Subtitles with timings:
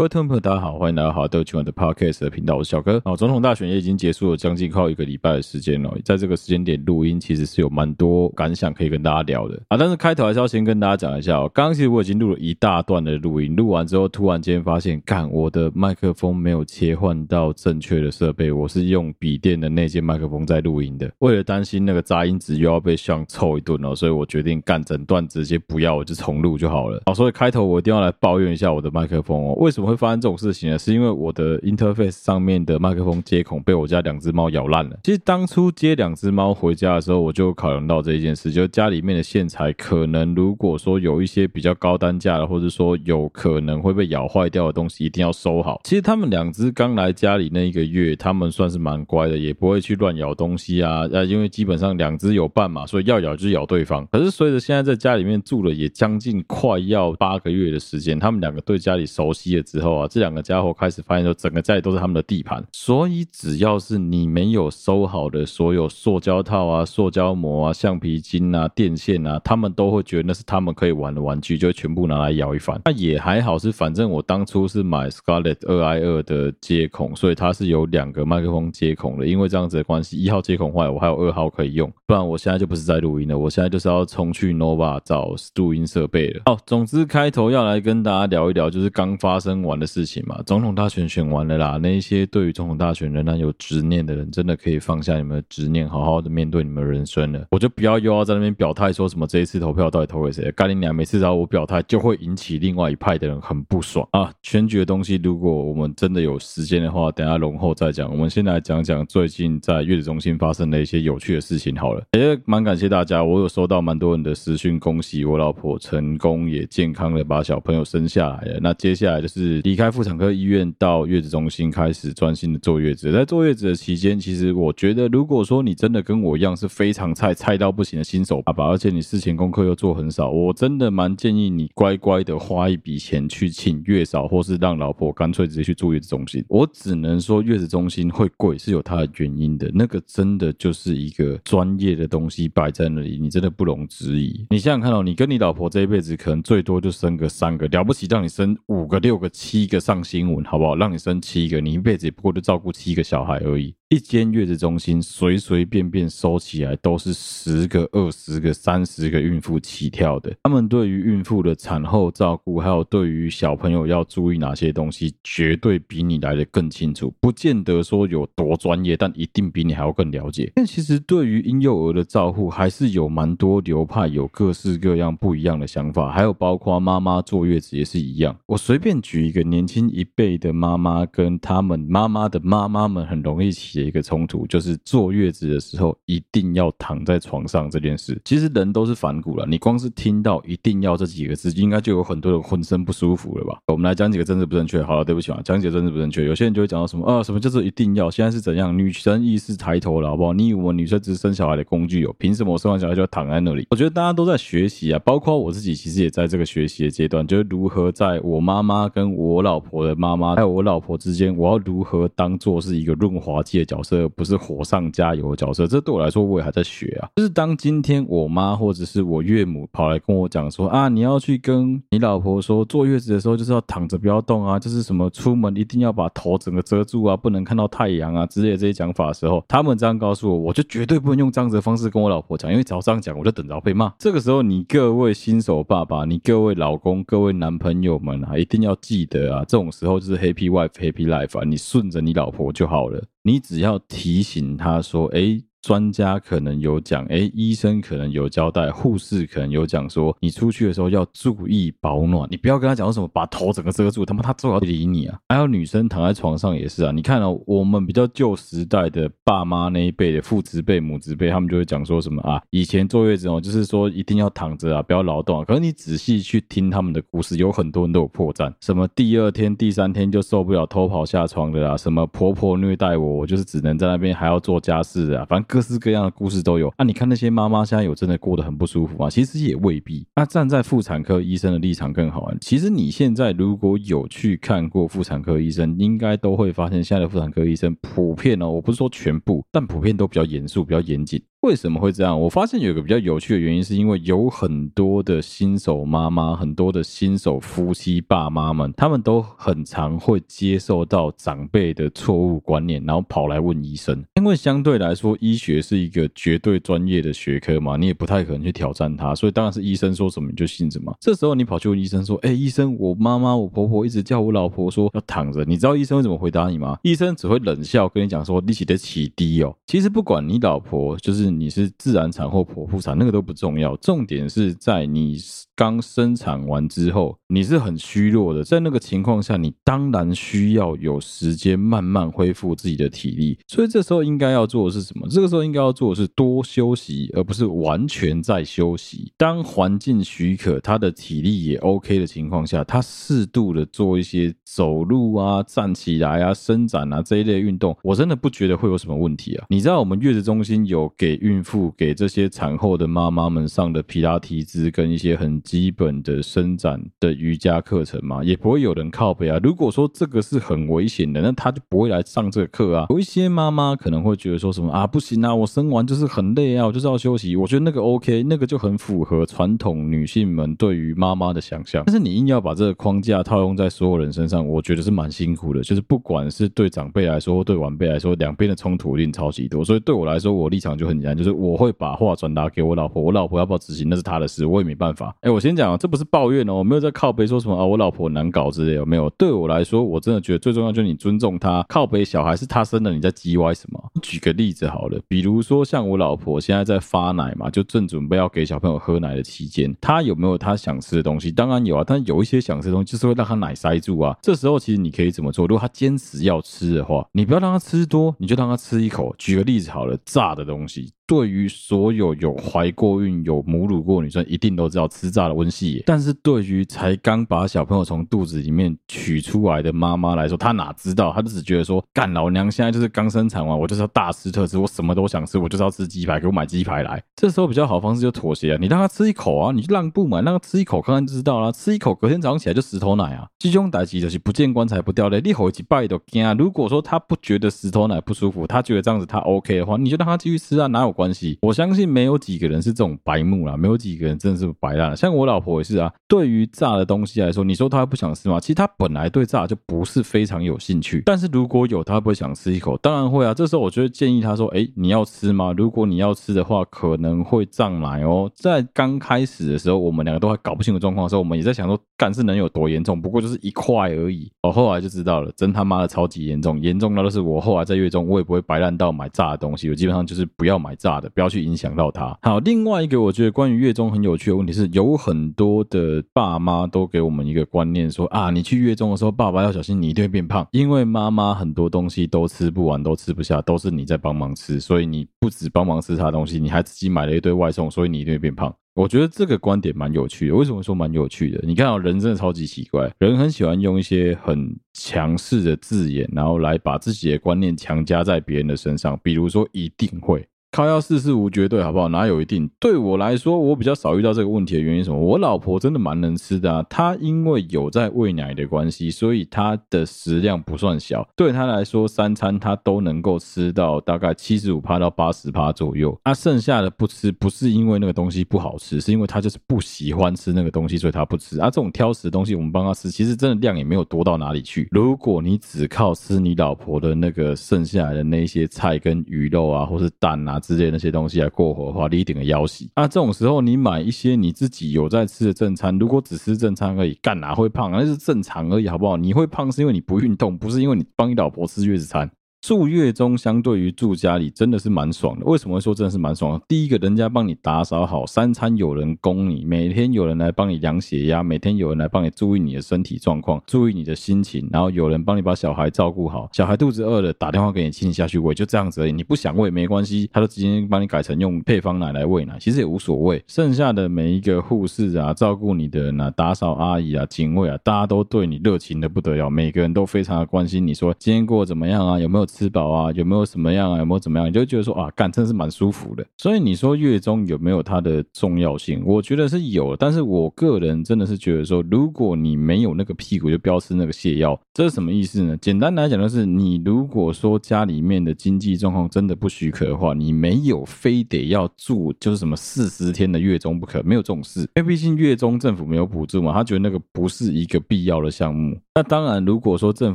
[0.00, 3.02] 各位听众朋友，大家好，欢迎来到好都今晚的 Podcast 的频道，我是小哥。
[3.04, 5.94] 哦，总统大选也已经结束了，将近快一个礼拜的时间了。
[6.02, 9.76] 在这个时间点录音，其实是有蛮多感想可以跟大家聊的啊。
[9.76, 21.12] 但是开头还是要先跟大家讲一下哦，刚刚其实我已经录了一大段的录音，录完之后突然间发现，干，我的麦克风没有切换到正确的设备，我是用笔电的那件麦克风在录音的。
[21.18, 27.02] 为了担心那个杂音值又要被像臭一顿哦，所以我决定干整段直接不要，我就重录就好了。
[27.04, 30.78] 好，所以开头我一定要来抱怨一下我的麦克风哦，为什么会发生这种事情呢？
[30.78, 34.96] 是因为我的 interface 上面的麦克风接孔被我家两只猫咬烂了。
[35.02, 45.80] 其实当初接两只猫回家的时候，我就考量到这一件事，就家里面的线材可能如果说有一些比较高单价的，或者说有可能会被咬坏掉的东西，一定要收好。
[45.82, 51.08] 其实他们两只刚来家里那一个月，他们算是蛮乖的，也不会去乱咬东西啊。
[51.12, 54.06] 啊，因为基本上两只有伴嘛，所以要咬就咬对方。
[54.12, 60.60] 可是随着现在在家里面住了也将近快要八个月的时间，他们两个对家里熟悉了之后啊，这两个家。
[60.60, 72.78] 伙开始发现说，整个家里都是他们的地盘，所以只要是你没有收好的所有塑胶套啊、塑胶膜啊、橡皮筋啊、电线啊，他们都会觉得那是他们可以玩的玩具，就会全部拿来摇一番。
[72.84, 79.26] 那也还好，是反正我当初是买 Scarlett 二 i 二的接孔，所以它是有两个麦克风接孔的。
[79.26, 81.90] 因为这样子的关系，一号接孔坏了，我还有二号可以用。
[82.06, 86.42] 不然我现在就不是在录音了，我现在就是要冲去 Nova 找录音设备了。
[86.44, 90.42] 好，总之开头要来跟大家聊一聊，就是刚发生完完的事情嘛。
[90.44, 97.46] 总统大选选完了啦，那一些对于总统大选仍然有执念的人，真的可以放下你们的执念，好好的面对你们人生了。
[97.50, 100.50] 我就不要又要在那边表态说什么这一次投票到底投给谁？
[100.52, 100.94] 干你娘！
[100.94, 104.32] 每次只要我表态，就会引起另外一派的人很不爽啊。
[104.42, 108.10] 选举的东西，如果我们真的有时间的话，等下容后再讲。
[108.10, 112.02] 我们先来讲讲最近在月子中心发生的一些有趣的事情好了。
[112.12, 118.58] 也蛮感谢大家，我有收到蛮多人的私讯，恭喜我老婆成功也健康的把小朋友生下来了。
[118.60, 120.60] 那接下来就是离开妇产科医院。
[120.78, 136.44] 到月子中心开始专心的坐月子，在坐月子的期间，其实我觉得，如果说你真的跟我一样是非常菜、菜到不行的新手爸爸，而且你事前功课又做很少，我真的蛮建议你乖乖的花一笔钱去请月嫂，或是让老婆干脆直接去住月子中心。
[136.48, 144.46] 我只能说，月子中心会贵是有它的原因的，那个真的就是一个专业的东西摆在那里，你真的不容置疑。
[144.50, 150.76] 你想想看哦，你跟你老婆这一辈子可能最多就生个三个，了不起让你生五个、六个、七七个上新闻，好不好？
[150.76, 153.74] 让你生七个，你一辈子也不过就照顾七个小孩而已。
[153.92, 160.32] 一间月子中心随随便便收起来都是十个、二十个、三十个孕妇起跳的。
[160.44, 167.12] 他们对于孕妇的产后照顾，还有对于小朋友要注意哪些东西，绝对比你来得更清楚。
[167.18, 170.52] 不见得说有多专业，但一定比你还要更了解。
[170.54, 176.12] 但其实对于婴幼儿的照顾，还是有蛮多流派，有各式各样不一样的想法。
[176.12, 178.38] 还有包括妈妈坐月子也是一样。
[178.46, 188.20] 我随便举一个年轻一辈的妈妈跟他们妈妈的妈妈们很容易起一个冲突，就是坐月子的时候一定要躺在床上这件事。
[188.24, 193.58] 其实人都是反骨了，你光是听到“一定要”这几个字，应该就有很多人浑身不舒服了吧？
[193.66, 194.82] 我们来讲几个政治不正确。
[194.82, 196.24] 好了，对不起啊，讲几个政治不正确。
[196.26, 198.10] 有些人就会讲到什么啊，什么叫做一定要？
[198.10, 198.76] 现在是怎样？
[198.76, 200.32] 女生意识抬头了，好不好？
[200.32, 202.14] 你以为我女生只是生小孩的工具哦？
[202.18, 203.66] 凭什么我生完小孩就要躺在那里？
[203.70, 214.00] 我觉得大家都在学习啊，包括我自己，其实也在这个学习的阶段，就是如何在我妈妈跟我老婆的妈妈还有我老婆之间，我要如何当做是一个润滑剂角色。
[214.16, 217.08] 不是火上加油的角色，这对我来说我也还在学啊。
[217.16, 233.92] 就是当今天我妈或者是我岳母跑来跟我讲说啊，你要去跟你老婆说，坐月子的时候就是要躺着不要动啊，就是什么出门一定要把头整个遮住啊，不能看到太阳啊之类的这些讲法的时候，他们这样告诉我，我就绝对不能用这样子的方式跟我老婆讲，因为只要这样讲，我就等着被骂。
[233.98, 243.02] 这个时候，你各位新手爸爸，你各位老公、各位男朋友们啊，一定要记得啊，这种时候就是 Happy Wife Happy Life 啊，你顺着你老婆就好了。
[243.22, 255.18] 你只要提醒他说：“哎。”专家可能有讲，哎，医生可能有交代，护士可能有讲说，你出去的时候要注意保暖，你不要跟他讲什么把头整个遮住，他妈他最好理你啊！
[255.28, 265.44] 还有女生躺在床上也是啊，你看哦，我们比较旧时代的爸妈那一辈的父执辈、母执辈，他们就会讲说什么啊，以前坐月子哦，就是说一定要躺着啊，不要劳动啊。
[265.44, 275.49] 可是你仔细去听他们的故事，有很多人都有破绽，什么第二天、第三天就受不了偷跑下床的啦，什么婆婆虐待我，我就是只能在那边还要做家事啊，反正。
[275.50, 276.72] 各式各样的故事都有。
[276.78, 279.10] 那、你看那些妈妈现在有真的过得很不舒服吗？
[279.10, 280.06] 其实也未必。
[280.14, 282.38] 那站在妇产科医生的立场更好玩。
[282.40, 291.20] 其实你现在如果有去看过妇产科医生，应该都会发现现在的妇产科医生普遍哦，我不是说全部，但普遍都比较严肃、比较严谨。
[291.40, 292.20] 为什么会这样？
[292.20, 304.04] 我发现有一个比较有趣的原因，是因为有很多的新手妈妈，很多的新手夫妻爸妈们，他们都很常会接受到长辈的错误观念，然后跑来问医生。
[304.16, 310.94] 因为相对来说，医学是一个绝对专业的学科嘛，你也不太可能去挑战它，所以当然是医生说什么你就信什么。
[311.00, 321.29] 这时候你跑去问医生说：“哎，医生，我妈妈、我婆婆一直叫我老婆说要躺着，你知道医生会怎么回答你吗？”医生只会冷笑跟你讲说：“你起得起低哦。”其实不管你老婆就是。
[321.30, 325.16] 你是自然产或剖腹产，那个都不重要，重点是在你
[325.60, 333.38] 刚生产完之后，你是很虚弱的，在那个情况下，你当然需要有时间慢慢恢复自己的体力。
[333.46, 335.06] 所以这时候应该要做的是什么？
[335.10, 339.12] 这个时候应该要做的是多休息，而不是完全在休息。
[339.18, 349.44] 当环境许可，他的体力也 OK 的情况下，他适度的做一些走路啊、站起来啊、伸展啊这一类运动，我真的不觉得会有什么问题啊。
[349.50, 355.38] 你知道我们月子中心有给孕妇、给这些产后的妈妈们上的皮拉提兹跟一些很。
[355.50, 359.36] 基本的伸展的瑜伽课程嘛，也不会有人靠背啊。
[359.42, 362.86] 如果说这个是很危险的，那他就不会来上这个课啊。
[362.88, 367.34] 有一些妈妈可能会觉得说什么啊，不行啊，我生完就是很累啊，我就是要休息。
[367.34, 371.82] 我觉得那个 OK，那个就很符合传统女性们对于妈妈的想象。
[371.84, 375.62] 但是你硬要把这个框架套用在所有人身上，我觉得是蛮辛苦的。
[375.62, 379.64] 就是不管是对长辈来说，或对晚辈来说，两边的冲突一定超级多。
[379.64, 385.12] 所以对我来说，我立场就很简单，就是我会把话转达给我老婆，我老婆要不要执行那是她的事，我也没办法。
[385.22, 385.39] 哎，我。
[385.40, 389.08] 我先讲，这不是抱怨哦，我没有在靠背说什么啊，我老婆难搞之类，有没有？
[389.16, 391.64] 对我来说，我真的觉得最重要就是你尊重她。
[391.66, 393.82] 靠背小孩是她生的，你在叽歪什么？
[394.00, 401.30] 举个例子好了，比如说像我老婆现在在发奶嘛，就正准备要给小朋友喝奶的期间，她有没有她想吃的东西？
[401.30, 404.16] 当然有啊，但有一些想吃的东西就是会让她奶塞住啊。
[404.20, 405.46] 这时候其实你可以怎么做？
[405.46, 409.14] 如果她坚持要吃的话，你不要让她吃多，你就让她吃一口。
[409.18, 410.92] 举个例子好了，炸的东西。
[411.06, 415.82] 对于所有有怀过孕、有母乳过女生，一定都知道吃炸的温细。
[415.84, 421.12] 但是对于才刚把小朋友从肚子里面取出来的妈妈来说，她哪知道？
[421.12, 427.02] 她只觉得说，干老娘现在就是刚生产完，我就是要大吃特吃，我什么都想吃，我就是要吃鸡排，给我买鸡排来。
[427.16, 431.52] 这时候比较好的方式就妥协啊，你让他吃一口啊，你就让步嘛，让他吃一口看看就知道了。
[431.52, 433.26] 吃一口，隔天早上起来就石头奶啊。
[433.38, 436.34] 这种代志就是不见棺材不掉泪，你吼起拜都惊啊。
[436.34, 441.38] 如果说他不觉得石头奶不舒服，他觉得这样子他 OK 的话，你就让他继续吃啊，哪有关系？
[441.42, 444.96] 我相信没有几个人是这种白目啦，没有几个人真的是白烂。
[444.96, 448.38] 像我老婆也是啊，对于炸的东西来说，你说她不想吃吗？
[448.40, 451.02] 其实她本来对炸就不是非常有兴趣。
[451.04, 452.76] 但是如果有，她不会想吃一口？
[452.78, 453.34] 当然会啊。
[453.34, 455.54] 这时候我就建议他说：“哎，你要吃吗？
[455.56, 463.00] 如果你要吃的话，可能会胀奶哦。”在刚开始的时候，我们两个都还搞不清楚状况的时候，我们也在想说，干是能有多严重？
[463.00, 464.30] 不过就是一块而已。
[464.42, 471.30] 我后来就知道了，真他妈的超级严重，严重到的是我后来在月中，我也不会白烂到买炸的东西，我基本上就是不要买炸的，不要。
[471.30, 472.18] 去影响到他。
[472.22, 488.54] 好，另外一个我觉得关于月中很有趣的问题是，有很多的爸妈都给我们一个观念说啊，你去月中的时候，爸爸要小心，你一定会变胖，因为妈妈很多东西都吃不完，都吃不下，都是你在帮忙吃，所以你不止帮忙吃他东西，你还自己买了一堆外送，所以你一定会变胖。
[488.74, 490.34] 我觉得这个观点蛮有趣的。
[490.34, 491.40] 为什么说蛮有趣的？
[491.42, 500.26] 你看啊，人真的超级奇怪，人很喜欢用一些很强势的字眼，然后来把自己的观念强加在别人的身上，比如说一定会。
[500.52, 501.88] 靠，要事事无绝对，好不好？
[501.88, 502.50] 哪有一定？
[502.58, 504.98] 对我来说，我比较少遇到这个问题的原因什么？
[504.98, 511.08] 我老婆真的蛮能吃的啊，她因为有在喂奶的关系，所以她的食量不算小。
[511.14, 515.96] 对她来说，三餐她都能够吃到大概七十五趴到八十趴左右。
[516.04, 521.38] 那剩下的不吃，不是因为那个东西不好吃，是因为她就是不喜欢吃那个东西，所以她不吃。
[521.38, 524.68] 啊，这种挑食的东西，我们帮她吃，其实真的量也没有多到哪里去。
[524.72, 530.39] 如果你只靠吃你老婆的那个剩下来的那些菜跟鱼肉啊，或是蛋啊。
[530.40, 532.66] 之类那些东西来过活的话，你一定会腰死。
[532.74, 537.70] 那这种时候，你买一些你自己有在吃的正餐，如果只吃正餐而已，干哪会胖？
[537.70, 538.96] 那是正常而已，好不好？
[538.96, 542.10] 你会胖是因为你不运动，不是因为你帮你老婆吃月子餐。
[542.40, 545.26] 住月中相对于住家里真的是蛮爽的。
[545.26, 546.44] 为什么会说真的是蛮爽的？
[546.48, 556.30] 第一个，人家帮你打扫好，三餐有人供你，每天有人来帮你量血压，每天有人来帮你注意你的身体状况，注意你的心情，然后有人帮你把小孩照顾好。
[556.32, 558.92] 小孩肚子饿了，打电话给你，请你下去喂，就这样子而已。
[558.92, 563.22] 你不想喂没关系，他就直接帮你改成用配方奶来喂奶，其实也无所谓。
[563.26, 572.29] 剩下的每一个护士啊，照顾你的人啊，打扫阿姨啊，警卫啊，大家都对你热情的不得了，每个人都非常的关心你说今天过得怎么样啊，有没有？
[572.30, 576.06] 吃饱啊，有没有什么样啊，有没有怎么样，你就觉得说啊，干真的是蛮舒服的。
[576.16, 578.82] 所以你说月中有没有它的重要性？
[578.86, 584.40] 我觉得是有，但是我个人真的是觉得说，如果你没有那个屁股，就不要吃那个泻药。
[584.54, 585.36] 这是什么意思呢？
[585.38, 594.40] 简单来讲就是，你如果说家里面的经济状况真的不许可的话，你没有非得要住就是什么四十天的月中不可，没有这种事。
[594.40, 598.58] 因为毕竟月中政府没有补助嘛，他觉得那个不是一个必要的项目。
[598.74, 599.94] 那当然，如果说政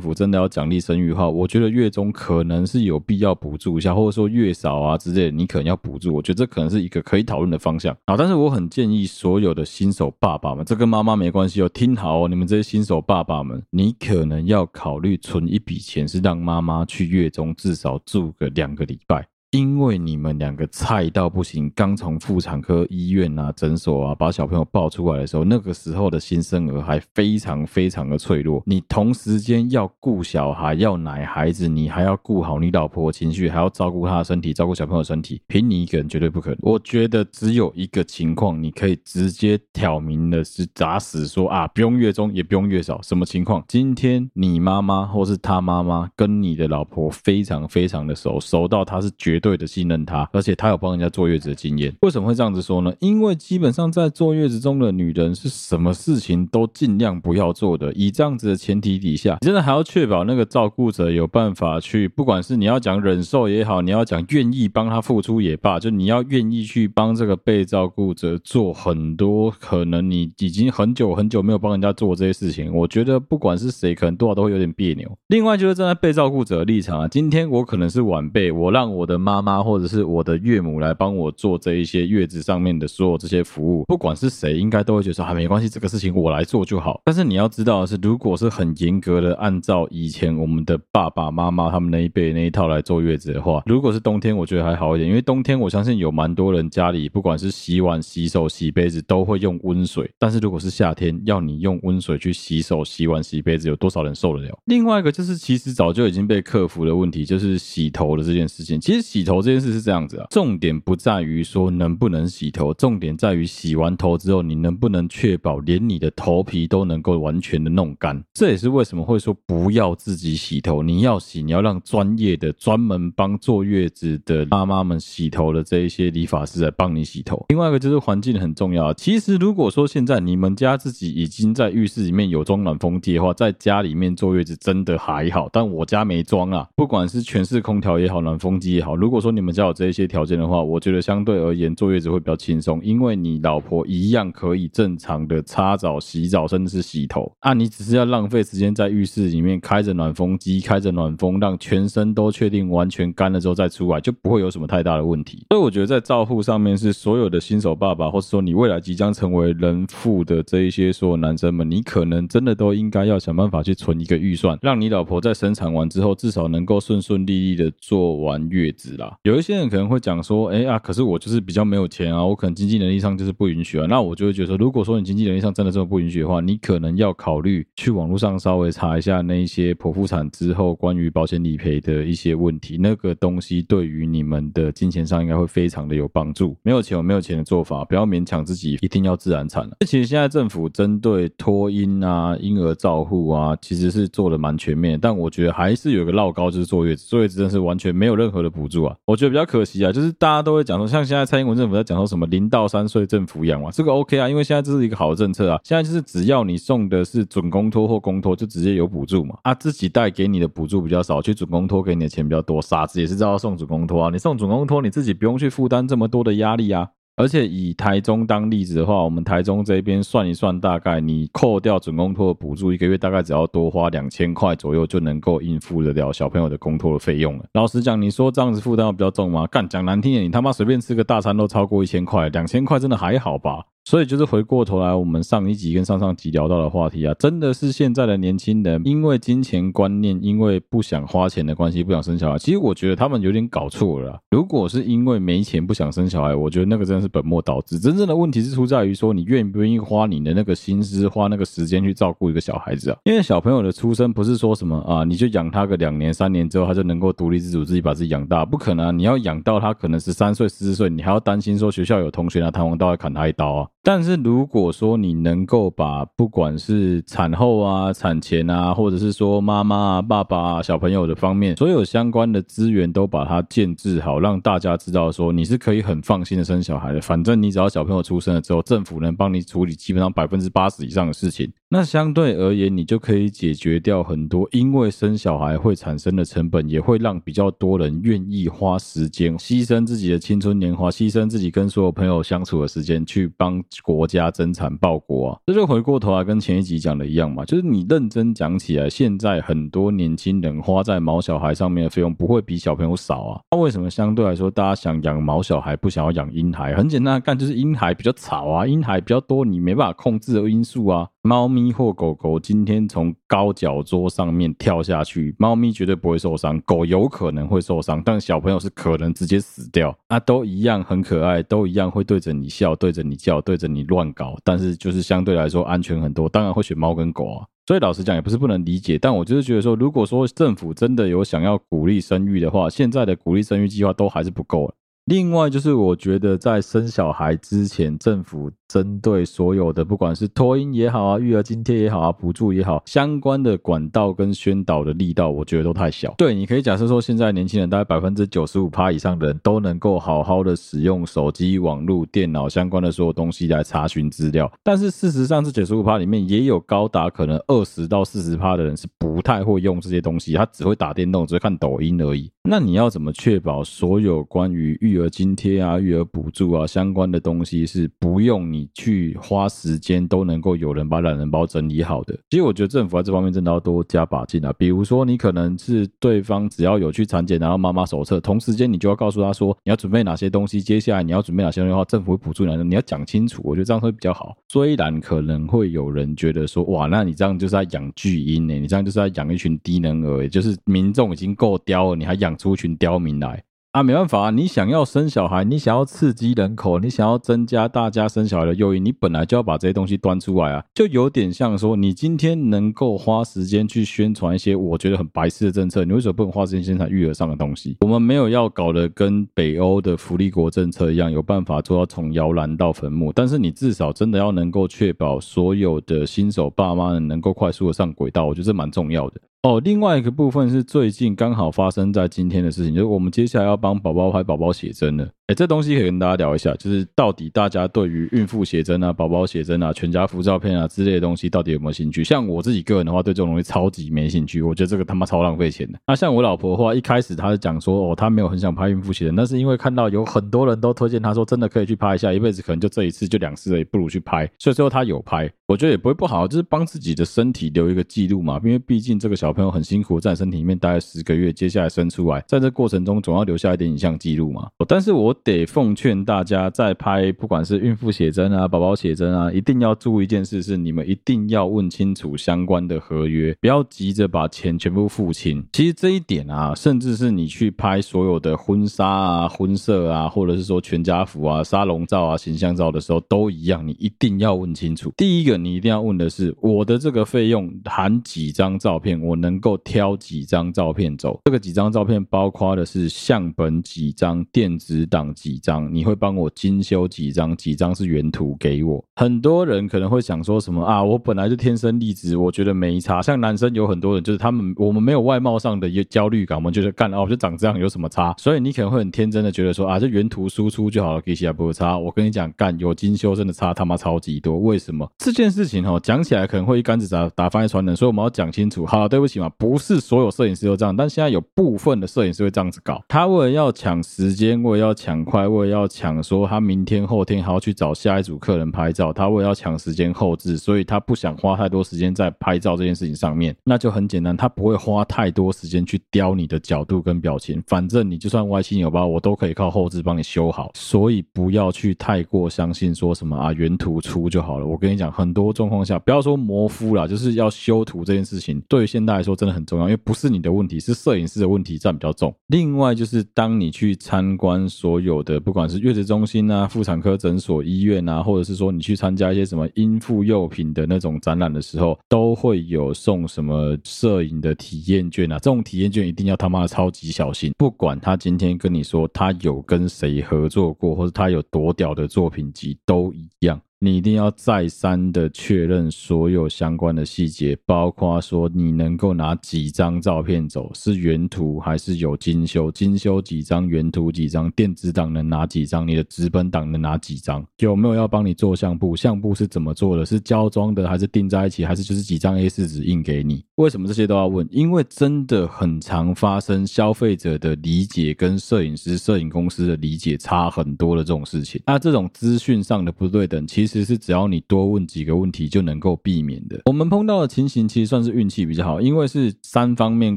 [0.00, 6.12] 府真的要奖励生育的话，我觉得月中可可能是有必要补助一下，或者说月嫂啊之类，你可能要补助。
[6.12, 8.16] 我觉得这可能是一个可以讨论的方向啊。
[8.16, 19.24] 但是我很建议所有的新手爸爸们，这跟妈妈没关系哦，听好哦，你们这些新手爸爸们，你可能要考虑存一笔钱，是让妈妈去月中至少住个两个礼拜。
[19.56, 28.62] 因为你们两个菜到不行，刚从妇产科医院啊、诊所啊把小朋友抱出来的时候，那个时候的新生儿还非常非常的脆弱。
[28.66, 36.58] 你同时间要顾小孩，要奶孩子，你还要顾好你老婆的情绪，还要照顾她的身体，照顾小朋友的身体，凭你一个人绝对不可能。
[36.60, 43.00] 我觉得只有一个情况，你可以直接挑明的是打死说啊，不用月中，也不用月嫂。
[43.00, 43.64] 什么情况？
[43.66, 49.56] 今天你妈妈或是他妈妈跟你的老婆非常非常的熟，熟到他是绝对。
[49.56, 51.90] 的，信任他，而且他有帮人家坐月子的经验。
[52.02, 52.92] 为什么会这样子说呢？
[53.00, 57.90] 因为基本上在坐月子中的女人是什么事情都尽量不要做的。
[57.94, 72.72] 以这样子的前提底下，你真的还要确保那个照顾者有办法去，不管是你要讲忍受也好，你要讲愿意帮他付出也罢，就你要愿意去帮这个被照顾者做很多可能你已经很久很久没有帮人家做这些事情。
[72.74, 75.10] 我觉得不管是谁，可能多少都会有点别扭。
[75.28, 79.46] 另外就是站在被照顾者的立场啊，今天我可能是晚辈，我让我的妈。
[79.46, 87.00] 妈或者是我的岳母来帮我做这一些月子上面的所有这些服务，不管是谁，应该都会觉得说啊，没关系，这个事情我来做就好。
[87.04, 100.10] 但是你要知道的是，如果是很严格的按照以前我们的爸爸妈妈他们那一辈那一套来坐月子的话，如果是冬天，我觉得还好一点，因为冬天我相信有蛮多人家里不管是洗碗、洗手、洗杯子都会用温水。
[100.18, 104.58] 但是如果是夏天，要你用温水去洗手、洗碗、洗杯子，有多少人受得了？
[104.64, 108.80] 另外一个就是，其实早就已经被克服的问题，就是洗头的这件事情。
[108.80, 118.22] 其实洗头这件事是这样子啊，重点不在于说能不能洗头，重点在于洗完头之后，你能不能确保连你的头皮都能够完全的弄干。
[118.34, 127.42] 这也是为什么会说不要自己洗头，你要洗，你要让专业的、专门帮坐月子的妈妈们洗头的这一些理发师来帮你洗头。
[127.48, 128.92] 另外一个就是环境很重要。
[128.92, 136.68] 其实如果说现在你们家自己已经在浴室里面有装暖风机的话，在家里面坐月子真的还好，但我家没装啊。
[136.76, 147.52] 不管是全室空调也好，暖风机也好，如果说你们家有这一些条件的话，我觉得相对而言坐月子会比较轻松，因为你老婆一样可以正常的擦澡、洗澡，甚至是洗头啊。
[147.52, 155.46] 你只是要浪费时间在浴室里面开着暖风机，开着暖风，让全身都确定完全干了之后再出来，就不会有什么太大的问题。
[155.50, 169.16] 所以我觉得在照护上面，是所有的新手爸爸，或者说你未来即将成为人父的这一些所有男生们，你可能真的都应该要想办法去存一个预算，让你老婆在生产完之后，至少能够顺顺利利的做完月子啦。
[169.22, 169.86] 有一些人可能。
[169.86, 173.86] 会讲说，哎啊，可是我就是比较没有钱啊，我可能经济能力上就是不允许啊。
[173.88, 182.76] 那我就会觉得说，如果说你经济能力上真的这么不允许的话，你可能要考虑去网络上稍微查一下那一些剖腹产之后关于保险理赔的一些问题。
[182.78, 186.56] 那个东西对于你们的金钱上应该会非常的有帮助。
[186.64, 189.76] 没有钱有没有钱的做法，不要勉强自己一定要自然产了。
[189.86, 194.98] 其实现在政府针对托婴啊、婴儿照护啊，其实是做的蛮全面。
[195.00, 199.84] 但我觉得还是有一个绕高，就是坐月子，坐月子真的是完全没有任何的补助我觉得比较可惜。
[199.84, 205.60] 啊，就是大家都会讲说，像现在蔡英文政府在讲说什么零到三岁政府养嘛，这个 OK 啊，因为现在这是一个好的政策啊。
[205.62, 209.36] 现在就是只要你送的是准公托或公托，就直接有补助嘛。
[209.42, 212.60] 啊，自己带给你的补助比较少，去准公托给你的钱比较多。
[212.60, 216.88] 傻子也是知道送准公托啊，你送准公托，你自己不用去负担这么多的压力啊。
[217.16, 227.44] 而且以台中当例子的话，我们台中这边算一算，大概你扣掉准公托的补助，一个月大概只要多花两千块左右，就能够应付得了小朋友的公托的费用了。
[227.54, 229.46] 老实讲，你说这样子负担比较重吗？
[229.46, 233.64] 干，讲难听点，你他妈随便吃个大餐都超过一千块，两千块真的还好吧？
[233.88, 242.36] 所以就是回过头来，我们上一集跟上上集聊到的话题啊，真的是现在的年轻人因为金钱观念，因为不想花钱的关系，不想生小孩。
[242.36, 244.18] 其实我觉得他们有点搞错了。
[244.32, 247.78] 如果是因为没钱不想生小孩，我觉得那个真的是本末倒置。
[247.78, 252.96] 真正的问题是出在于说，你愿不愿意花你的那个心思，花那个时间去照顾一个小孩子啊？
[253.04, 258.90] 因为小朋友的出生不是说什么啊，你就养他个两年三年之后，他就能够独立自主，自己把自己养大，不可能啊！
[258.90, 263.68] 你要养到他可能十三岁、十四岁，你还要担心说学校有同学拿弹簧刀来砍他一刀啊？
[263.86, 277.00] 但是如果说你能够把不管是产后啊、产前啊，或者是说妈妈啊、爸爸啊、小朋友的方面，所有相关的资源都把它建置好，让大家知道说你是可以很放心的生小孩的。
[277.00, 281.48] 反正你只要小朋友出生了之后，政府能帮你处理基本上百分之八十以上的事情。
[281.68, 295.38] 那相对而言，你就可以解决掉很多因为生小孩会产生的成本，也会让比较多人愿意花时间牺牲自己的青春年华，牺牲自己跟所有朋友相处的时间，去帮国家增产报国啊。
[295.46, 303.40] 这就回过头来跟前一集讲的一样嘛，就是你认真讲起来，现在很多年轻人花在毛小孩上面的费用不会比小朋友少啊。
[303.50, 306.76] 那为什么相对来说大家想养毛小孩，不想要养婴孩？
[306.76, 311.08] 很简单，干就是婴孩比较吵啊，婴孩比较多，你没办法控制的因素啊。
[311.26, 319.92] 猫咪或狗狗今天从高脚桌上面跳下去，猫咪绝对不会受伤，狗有可能会受伤，但小朋友是可能直接死掉。
[320.06, 326.28] 啊，都一样很可爱，都一样会对着你笑，对着你叫，对着你乱搞，但是就是相对来说安全很多。
[326.28, 327.44] 当然会选猫跟狗啊。
[327.66, 334.72] 所以老实讲也不是不能理解，但我就是觉得说，如果说政府真的有想要鼓励生育的话，现在的鼓励生育计划都还是不够。
[335.06, 338.50] 另外就是我觉得在生小孩之前，政府。
[338.68, 346.12] 针对所有的，不管是托婴也好啊，育儿津贴也好啊，补助也好，相关的管道跟宣导的力道，我觉得都太小。
[346.18, 354.50] 对，你可以假设说，现在年轻人大概百分之九十五趴以上的人都能够好好的使用手机、网络、电脑相关的所有东西来查询资料。
[354.64, 362.28] 但是事实上，这九十五趴里面也有高达可能二十到四十趴的人是不太会用这些东西，他只会打电动，只会看抖音而已。
[362.42, 368.66] 那你要怎么确保所有关于育育儿津贴啊、育儿补助啊相关的东西是不用你？
[368.74, 374.52] 去花时间都能够有人把懒人包整理好的，其实我觉得政府在这方面真的要多加把劲啊。
[374.58, 383.40] 比如说，你可能是对方只要有去产检拿到妈妈手册，同时间你就要告诉他说你要准备哪些东西，接下来你要准备哪些东西的话，政府会补助你，你要讲清楚。
[383.44, 384.36] 我觉得这样会比较好。
[384.48, 388.54] 虽然可能会有人觉得说，哇，那你这样就是在养巨婴呢？
[388.54, 393.42] 你这样就是在养一群低能儿，就是民众已经够刁了，你还养出一群刁民来。
[393.76, 394.30] 啊，没办法啊！
[394.30, 400.64] 你想要生小孩，你想要刺激人口，你想要增加大家生小孩的诱因，你本来就要把这些东西端出来啊！
[400.72, 407.76] 就有点像说，你今天能够花时间去宣传一些我觉得很白痴的政策，你为什么不能花时间宣传育儿上的东西？
[407.80, 419.20] 我们没有要搞得跟北欧的福利国政策一样，有办法做到从摇篮到坟墓，但是你至少真的要能够确保所有的新手爸妈能够快速的上轨道，我觉得这蛮重要的。
[419.46, 425.08] 哦，另外一个部分是最近刚好发生在今天的事情，就是我们接下来要帮宝宝拍宝宝写真了。
[425.26, 432.04] 哎，这东西可以跟大家聊一下，就是到底大家对于孕妇写真啊、宝宝写真啊、全家福照片啊之类的东西，到底有没有兴趣？
[432.04, 435.80] 像我自己个人的话，对这种东西超级没兴趣，我觉得这个他妈超浪费钱的。
[435.84, 444.30] 那像我老婆的话，一开始她是讲说，哦，她没有很想拍孕妇写真，那是因为看到有很多人都推荐她说，真的可以去拍一下，一辈子可能就这一次就两次而已，不如去拍。
[444.38, 454.48] 所以最后她有拍，我觉得也不会不好，就是帮自己的身体留一个记录嘛，因为毕竟这个小朋友很辛苦，在身体里面待了十个月，接下来生出来，在这过程中总要留下一点影像记录嘛。
[454.68, 456.04] 但是我得奉劝。
[456.04, 465.44] 大家在拍，不管是孕妇写真啊、宝宝写真啊，一定要注意一件事：是你们一定要问清楚相关的合约，不要急着把钱全部付清。
[465.52, 474.92] 其实这一点啊，甚至是你去拍所有的婚纱啊、婚摄啊，或者是说全家福啊、沙龙照啊、形象照的时候，都一样，你一定要问清楚。
[474.96, 481.20] 第一个，你一定要问的是，我的这个费用含几张照片，我能够挑几张照片走？
[481.24, 485.86] 这个几张照片包括的是相本几张、电子档几张，你。
[485.86, 488.84] 会帮我精修几张，几张是原图给我。
[488.96, 490.82] 很多人可能会想说什么啊？
[490.82, 493.00] 我本来就天生丽质，我觉得没差。
[493.00, 498.12] 像男生有很多人，就是他们我们没有外貌上的一个焦虑感，我们觉得干哦，就长这样有什么差？
[498.18, 501.78] 所以你可能会很天真的觉得说啊，这原图输出就好了，给起来不会差。
[501.78, 504.36] 我跟你讲，干有精修真的差他妈超级多。
[504.40, 505.78] 为什么这件事情哦？
[505.80, 508.66] 讲起来可能会一竿子打打翻一船人，所以我们要讲清楚。
[508.66, 512.82] 好，对不起嘛，不是所有摄影师都这样，但现在有部分的摄影师会这样子搞。
[512.88, 523.34] 他为了要抢时间，为了要抢快，为了要抢说他明天后天还要去找下一组客人拍照，他为了要抢时间后置，所以他不想花太多时间在拍照这件事情上面。
[523.44, 530.50] 那就很简单，他不会花太多时间去雕你的角度跟表情，反正你就算歪七扭八，我都可以靠后置帮你修好。
[530.54, 534.46] 所以不要去太过相信说什么啊原图出就好了。
[534.46, 542.14] 我跟你讲，很多状况下不要说模糊啦，就是要修图这件事情，对于现代来说真的很重要，因为不是你的问题，是摄影师的问题占比较重。
[542.28, 555.18] 另外就是当你去参观所有有的不管是月子中心啊、妇产科诊所、医院啊，或者是说你去参加一些什么婴妇用品的那种展览的时候，都会有送什么摄影的体验券啊。
[555.18, 563.40] 这种体验券一定要他妈的超级小心，不管他今天跟你说他有跟谁合作过，或者他有多屌的作品集，都一样。
[563.66, 583.24] 你一定要再三的确认所有相关的细节，包括说你能够拿几张照片走，是原图还是有精修，精修几张，原图几张，电子档能拿几张，你的纸本档能拿几张，有没有要帮你做相簿，相簿是怎么做的，是胶装的还是钉在一起，还是就是几张 A4 纸印给你？
[583.34, 584.24] 为什么这些都要问？
[584.30, 591.42] 因为真的很常发生消费者的理解跟摄影师、摄影公司的理解差很多的这种事情。
[591.44, 596.40] 那这种资讯上的不对等，其实是只要你多问几个问题就能够避免的。
[596.46, 599.96] 我们碰到的情形其实算是运气比较好，因为是三方面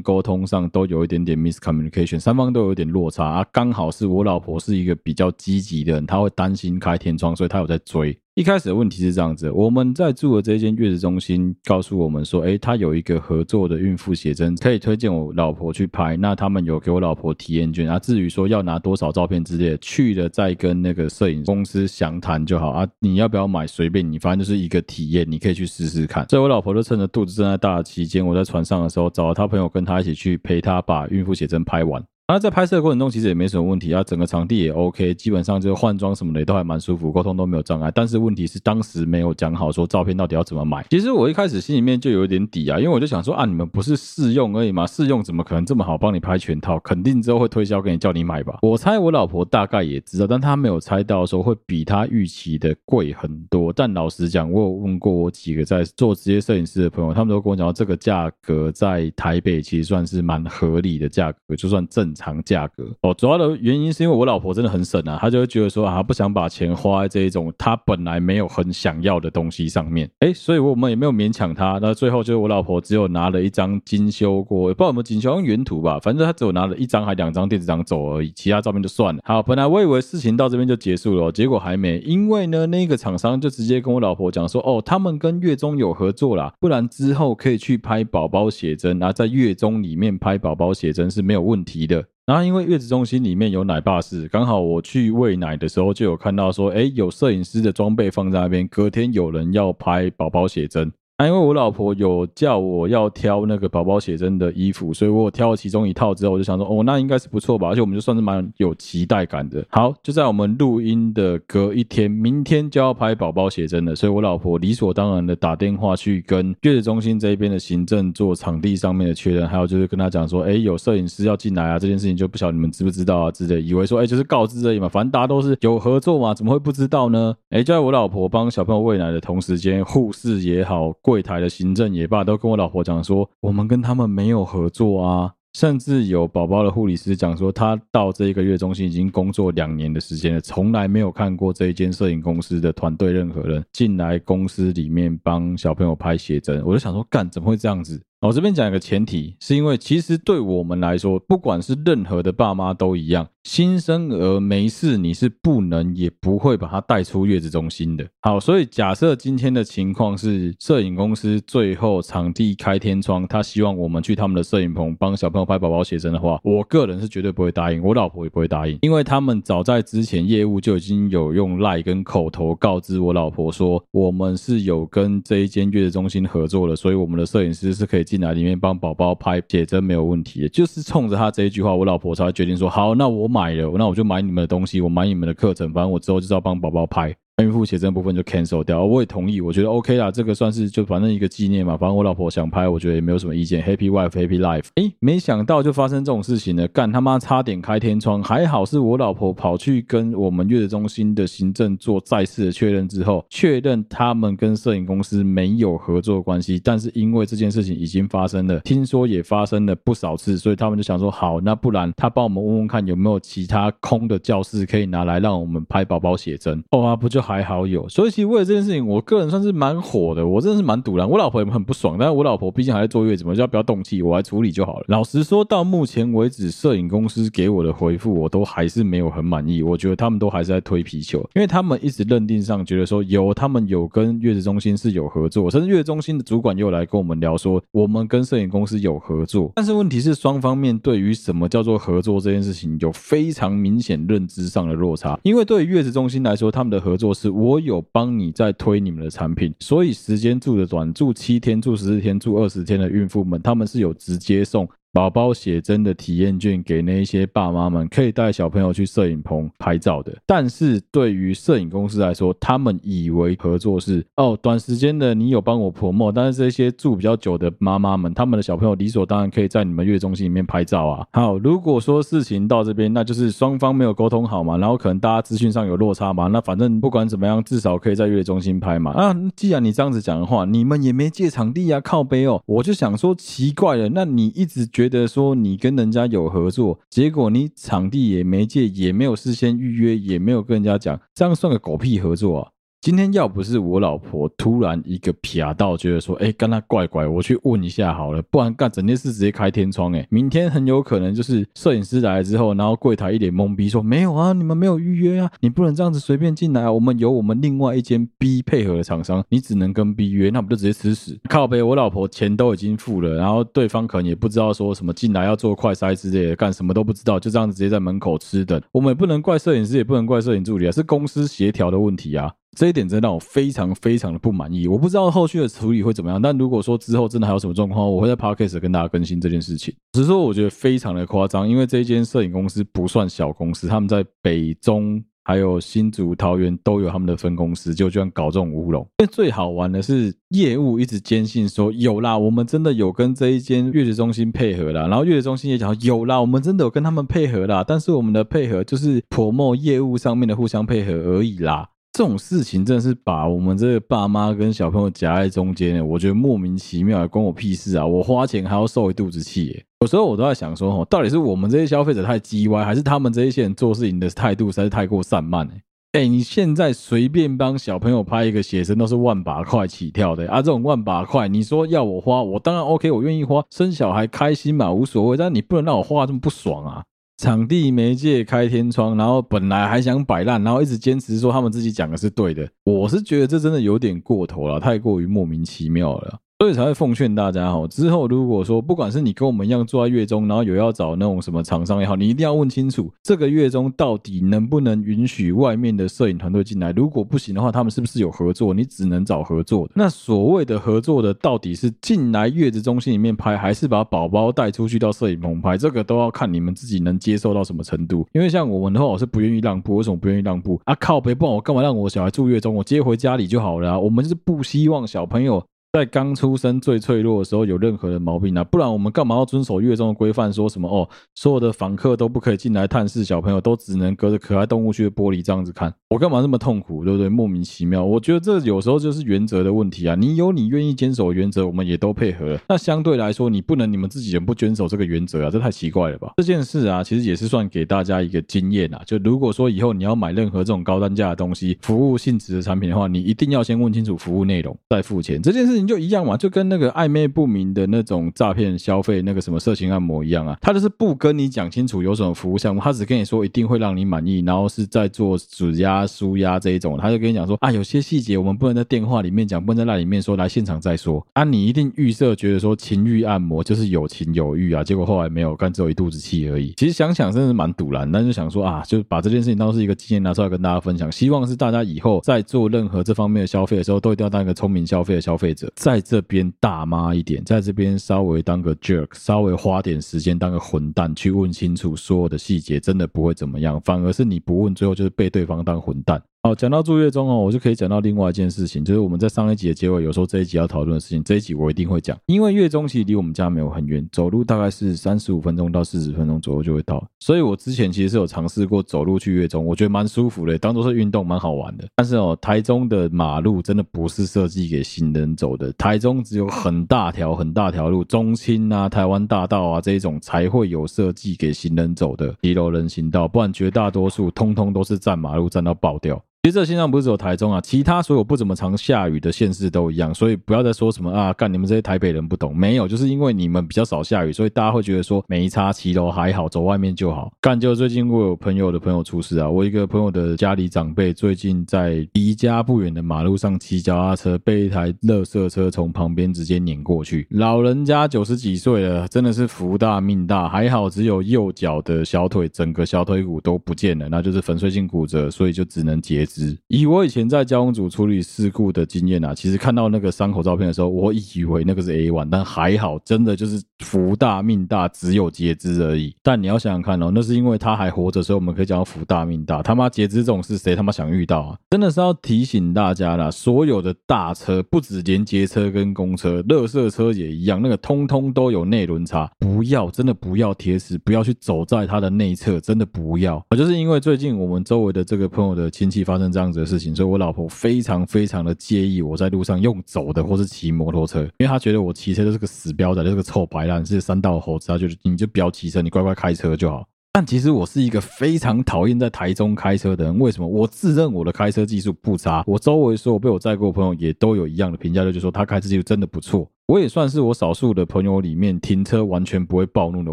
[0.00, 3.46] 沟通上都有一点点 miscommunication，三方都有点落差啊。
[3.52, 8.16] 刚好是我老婆是一个比较积极的人，她会担心开天窗，所以她有在追。
[8.40, 16.16] 一开始的问题是这样子，我们在住的这间月子中心告诉我们说，诶，他有一个合作的孕妇写真，可以推荐我老婆去拍。
[16.16, 22.88] 那他们有给我老婆体验券啊，至于说要拿多少照片之类的，去了再跟那个摄影公司详谈就好啊。
[23.00, 26.26] 你要不要买随便你，反正就是一个体验，你可以去试试看。
[26.30, 32.02] 所以我老婆就趁着肚子正在大的期间，我在船上的时候，找了他朋友跟他一起去陪他把孕妇写真拍完。
[32.32, 37.90] 那在拍摄的过程中，其实也没什么问题啊，整个场地也 OK，基本上就是换装什么的都还蛮舒服，沟通都没有障碍。
[37.92, 40.86] 但是问题是当时没有讲好说照片到底要怎么买。
[40.90, 44.86] 其实我一开始心里面就有点底啊，因为我就想说啊，你们不是试用而已吗？
[44.86, 46.78] 试用怎么可能这么好帮你拍全套？
[46.78, 48.60] 肯定之后会推销给你叫你买吧。
[48.62, 53.72] 我猜我老婆大概也知道，但她没有猜到说会比她预期的贵很多。
[53.72, 62.30] 但老实讲，我有问过我几个在做职业摄影师的朋友，他们都跟我讲，这个价格在台北其实算是蛮合理的价格，就算正常。
[62.30, 71.80] 长价格哦，主要的原因是因为我老婆真的很省啊，她就会觉得说啊，不想把钱花在这一种她本来没有很想要的东西上面，哎，所以我们也没有勉强她。
[71.82, 79.20] 那最后就是我老婆只有拿了一张精修过，不知道有没有精修，用原图吧，反正她只有拿了一张还两张电子档走而已，其他照片就算了。
[79.24, 92.04] 好，本来我以为事情到这边就结束了，结果还没，因为呢，那个厂商就直接跟我老婆讲说，哦，他们跟月中有合作啦，不然之后可以去拍宝宝写真，然后在月中里面拍宝宝写真是没有问题的。
[92.30, 100.92] 然后因为月子中心里面有奶爸室，刚好我去喂奶的时候就有看到说，哎，有摄影师的装备放在那边，隔天有人要拍宝宝写真。
[101.20, 109.62] 啊，因为我老婆有叫我要挑那个宝宝写真的衣服，所以我挑了其中一套之后，我就想说，哦，那应该是不错吧，而且我们就算是蛮有期待感的。
[109.68, 127.34] 好，就在我们录音的隔一天，明天就要拍宝宝写真了，所以我老婆理所当然的打电话去跟月子中心这边的行政做场地上面的确认，还有就是跟他讲说，哎，有摄影师要进来啊，这件事情就不晓得你们知不知道啊之类，以为说，哎，就是告知而已嘛，反正大家都是有合作嘛，怎么会不知道呢？
[127.50, 130.90] 哎，就在我老婆帮小朋友喂奶的同时间，护士也好。
[131.10, 135.32] 柜台的行政也罢，都跟我老婆讲说，我们跟他们没有合作啊。
[135.54, 146.64] 甚至有宝宝的护理师讲说，他到这一个月中心已经工作两年的时间了，从来没有看过这一间摄影公司的团队任何人进来公司里面帮小朋友拍写真。
[146.64, 148.00] 我就想说，干，怎么会这样子？
[148.20, 153.26] 我这边讲一个前提，是因为其实对我们来说，不管是任何的爸妈都一样。
[153.44, 158.06] 新生儿没事，你是不能也不会把他带出月子中心的。
[158.20, 180.46] 好，所以假设今天的情况是，摄影公司最后场地开天窗，他希望我们去他们的摄影棚帮小朋友拍宝宝写真的话，我个人是绝对不会答应，我老婆也不会答应，因为他们早在之前业务就已经有用赖跟口头告知我老婆说，我们是有跟这一间月子中心合作的，所以我们的摄影师是可以进来里面帮宝宝拍写真没有问题。
[180.50, 183.30] 就是冲着他这一句话，我老婆才决定说，好，那我。
[183.30, 187.14] 买了，那我就买你们的东西，我买你们的课程，反正我之后就是要帮宝宝拍。
[187.42, 194.66] 孕妇写真部分就 cancel 掉，我也同意，我觉得 OK 啦，这个算是就反正一个纪念嘛，反正我老婆想拍，我觉得也没有什么意见，Happy wife Happy life。
[194.74, 217.29] 哎，没想到就发生这种事情了，干他妈差点开天窗，还好是我老婆跑去跟我们月子中心的行政做再次的确认之后，确认他们跟摄影公司没有合作关系，但是因为这件事情已经发生了，听说也发生了不少次，所以他们就想说好，那不然他帮我们问问看有没有其他空的教室可以拿来让我们拍宝宝写真，哦啊，不就好。
[217.30, 220.26] 还好有，所以其实为了这件事情，我个人算是蛮火的。
[220.26, 224.84] 我真的是蛮赌然，我老婆也很不爽，但是我老婆毕竟还在坐月子嘛，就不要动气，我来处理就好了。
[224.88, 229.62] 老实说，到目前为止，摄影公司给我的回复，我都还是没有很满意。
[229.62, 239.52] 我觉得他们都还是在推皮球，因为他们一直认定上觉得说有他们有跟月子中心是有合作，甚至月子中心的主管又来跟我们聊说，我们跟摄影公司有合作。
[239.54, 245.18] 但是问题是，双方面对于什么叫做合作这件事情，有非常明显认知上的落差。
[245.22, 247.30] 因为对于月子中心来说，他们的合作是。
[247.30, 260.12] 我有帮你在推你们的产品，所以时间住的短，住七天、住十四天、住二十天的孕妇们，他们是有直接送宝宝写真的体验券给那一些爸妈们，可以带小朋友去摄影棚拍照的。
[260.26, 271.06] 但是对于摄影公司来说，他们以为合作是哦，短时间的你有帮我泼墨但是这些住比较久的妈妈们，他们的小朋友理所当然可以在你们月中心里面拍照啊。
[271.12, 278.90] 好，如果说事情到这边，那就是双方没有沟通好嘛，然后可能大家资讯上有落差嘛，那反正不管怎么样，至少可以在月中心拍嘛。
[278.90, 292.48] 啊，既然你这样子讲的话，你们也没借场地啊，靠背哦，我就想说奇怪了，那你一直觉得说你跟人家有合作，结果你场地也没借，也没有事先预约，也没有跟人家讲，这样算个狗屁合作啊！
[292.82, 311.20] 今天要不是我老婆突然一个撇到，觉得说，哎，跟他怪怪，我去问一下好了，不然干整件事直接开天窗，哎，明天很有可能就是摄影师来了之后，然后柜台一脸懵逼说，没有啊，你们没有预约啊，你不能这样子随便进来啊，我们有我们另外一间 B 配合的厂商，你只能跟 B 约，那不就直接吃屎？
[311.28, 322.32] 靠北，我老婆钱都已经付了，然后对方可能也不知道说什么进来要做快筛之类的，干什么都不知道，就这样子直接在门口吃等，我们也不能怪摄影师，也不能怪摄影助理啊，是公司协调的问题啊。
[322.56, 326.20] 这一点真的让我非常非常的不满意，我不知道后续的处理会怎么样。
[326.20, 329.74] 但如果说之后真的还有什么状况，我会在 Podcast 跟大家更新这件事情。
[329.92, 338.82] 只是说我觉得非常的夸张，因为这一间摄影公司不算小公司，他们在北中还有新竹、桃园都有他们的分公司，就居然搞这种乌龙。
[338.98, 351.68] 因为最好玩的是业务一直坚信说有啦，我们真的有跟这一间月子中心配合啦，然后月子中心也讲有啦，我们真的有跟他们配合啦，但是我们的配合就是 promo 业务上面的互相配合而已啦。
[351.92, 357.84] 这种事情真的是把我们这个爸妈跟小朋友夹在中间，我觉得莫名其妙，关我屁事啊！
[357.84, 359.64] 我花钱还要受一肚子气。
[359.80, 365.48] 有时候我都在想说，到底是我们这些消费者太鸡歪，还是他们这一些人做事情的态度实在是太过散漫？
[365.92, 370.36] 哎，你现在随便帮小朋友拍一个写真都是万把块起跳的啊！
[370.36, 375.16] 这种万把块，你说要我花，我当然 OK，我愿意花，生小孩开心嘛，无所谓。
[375.16, 376.84] 但你不能让我花这么不爽啊！
[377.20, 386.18] 场地媒介开天窗，然后本来还想摆烂，然后一直坚持说他们自己讲的是对的，我是觉得这真的有点过头了，太过于莫名其妙了。
[386.40, 396.72] 所以才会奉劝大家哈，之后如果说不管是你跟我们一样住在月中，然后有要找那种什么厂商也好，你一定要问清楚这个月中到底能不能允许外面的摄影团队进来。
[396.72, 398.54] 如果不行的话，他们是不是有合作？
[398.54, 399.74] 你只能找合作的。
[399.76, 405.58] 那所谓的合作的，到底是进来月子中心里面拍，还是把宝宝带出去到摄影棚拍？
[405.58, 408.06] 这个都要看你们自己能接受到什么程度。
[408.14, 409.76] 因为像我们的话，我是不愿意让步。
[409.76, 410.74] 为什么不愿意让步啊？
[410.76, 412.54] 靠别，不然我干嘛让我小孩住月中？
[412.54, 413.78] 我接回家里就好了。
[413.78, 415.44] 我们就是不希望小朋友。
[415.72, 418.42] 在刚出生最脆弱的时候有任何的毛病啊？
[418.42, 420.32] 不然我们干嘛要遵守月中的规范？
[420.32, 425.72] 说什么哦，所有的访客都不可以进来探视小朋友，都只能隔着可爱动物区的玻璃这样子看。
[425.90, 427.08] 我干嘛那么痛苦，对不对？
[427.08, 427.84] 莫名其妙。
[427.84, 429.94] 我觉得这有时候就是原则的问题啊。
[429.94, 432.36] 你有你愿意坚守原则，我们也都配合。
[432.48, 436.14] 那相对来说，你不能你们自己人不遵守这个原则啊，这太奇怪了吧？
[436.16, 438.82] 这件事啊，其实也是算给大家一个经验啊。
[438.84, 445.22] 就如果说以后你要买任何这种高单价的东西，服务性质的产品的话，你一定要先问清楚服务内容再付钱。
[445.22, 446.50] 这件事就一样嘛，就跟。
[446.50, 461.22] 那个暧昧不明的那种诈骗消费，那个什么色情按摩一样啊，他就是不跟你讲清楚有什么服务项目，他只跟你说一定会让你满意，然后是在做指压、舒压这一种，他就跟你讲说啊，有些细节我们不能在电话里面讲，不能在那里面说，来现场再说啊。
[461.22, 466.52] 你一定预设觉得说情欲按摩就是有情有欲啊，结果后来没有，干只有一肚子气而已。
[466.56, 476.30] 其实想想真的是蛮堵然，但是想说啊，就把这件事情当是一个经验拿出来跟大家分享，希望是大家以后在做任何这方面的消费的时候，都一定要当一个聪明消费的消费者，在这边。
[476.40, 486.02] 大妈一点，在这边稍微当个 jerk，稍微花点时间当个混蛋，去问清楚所有的细节，真的不会怎么样，反而是你不问，最后就是被对方当混蛋。
[486.22, 501.66] 好，讲到住月中哦，我就可以讲到另外一件事情，就是我们在上一集的结尾有说这一集要讨论的事情，这一集我一定会讲，因为月中其实离我们家没有很远，走路大概是三十五分钟到四十分钟左右就会到，所以我之前其实是有尝试过走路去月中，我觉得蛮舒服的，当做是运动蛮好玩的。
[501.74, 515.98] 但是哦，台中的马路真的不是设计给行人走的，台中只有很大条很大条路，中清啊、台湾大道啊这一种才会有设计给行人走的一楼人行道，不然绝大多数通通都是占马路占到爆掉。
[516.22, 527.10] 其实这现象不是只有台中啊，其他所有不怎么常下雨的县市都一样，所以不要再说什么啊，干你们这些台北人不懂，没有，就是因为你们比较少下雨，所以大家会觉得说没差，骑楼还好，走外面就好。
[527.22, 546.06] 干就最近我有朋友的朋友出事啊，我一个朋友的家里长辈最近在离家不远的马路上骑脚踏车，被一台垃圾车从旁边直接碾过去，老人家九十几岁了，真的是福大命大，还好只有右脚的小腿，整个小腿骨都不见了，那就是粉碎性骨折，所以就只能截。
[546.48, 555.94] 以我以前在交通组处理事故的经验啊，其实看到那个伤口照片的时候，我以为那个是 A one，但还好，真的就是福大命大，只有截肢而已。
[556.02, 559.42] 但你要想想看哦，那是因为他还活着，所以我们可以讲福大命大。
[559.42, 561.38] 他妈截肢这种事，谁他妈想遇到啊？
[561.50, 573.24] 真的是要提醒大家啦，所有的大车，不止连接车跟公车，乐色车也一样，那个通通都有内轮差，不要，真的不要贴齿，不要去走在它的内侧，真的不要。
[573.36, 586.66] 就是因为最近我们周围的这个朋友的亲戚发生这样子的事情，所以我老婆非常非常的介意我在路上用走的或是骑摩托车，因为她觉得我骑车就是个死标仔，就是个臭白烂，是三道猴子，她就你就不要骑车，你乖乖开车就好。
[586.92, 589.96] 但其实我是一个非常讨厌在台中开车的人。
[590.00, 590.26] 为什么？
[590.26, 596.28] 我自认我的开车技术不差，我周围所有被我载过的朋友也都有一样的评价，就是说他开车技术真的不错。
[596.50, 599.92] 我也算是我少数的朋友里面停车完全不会暴怒的。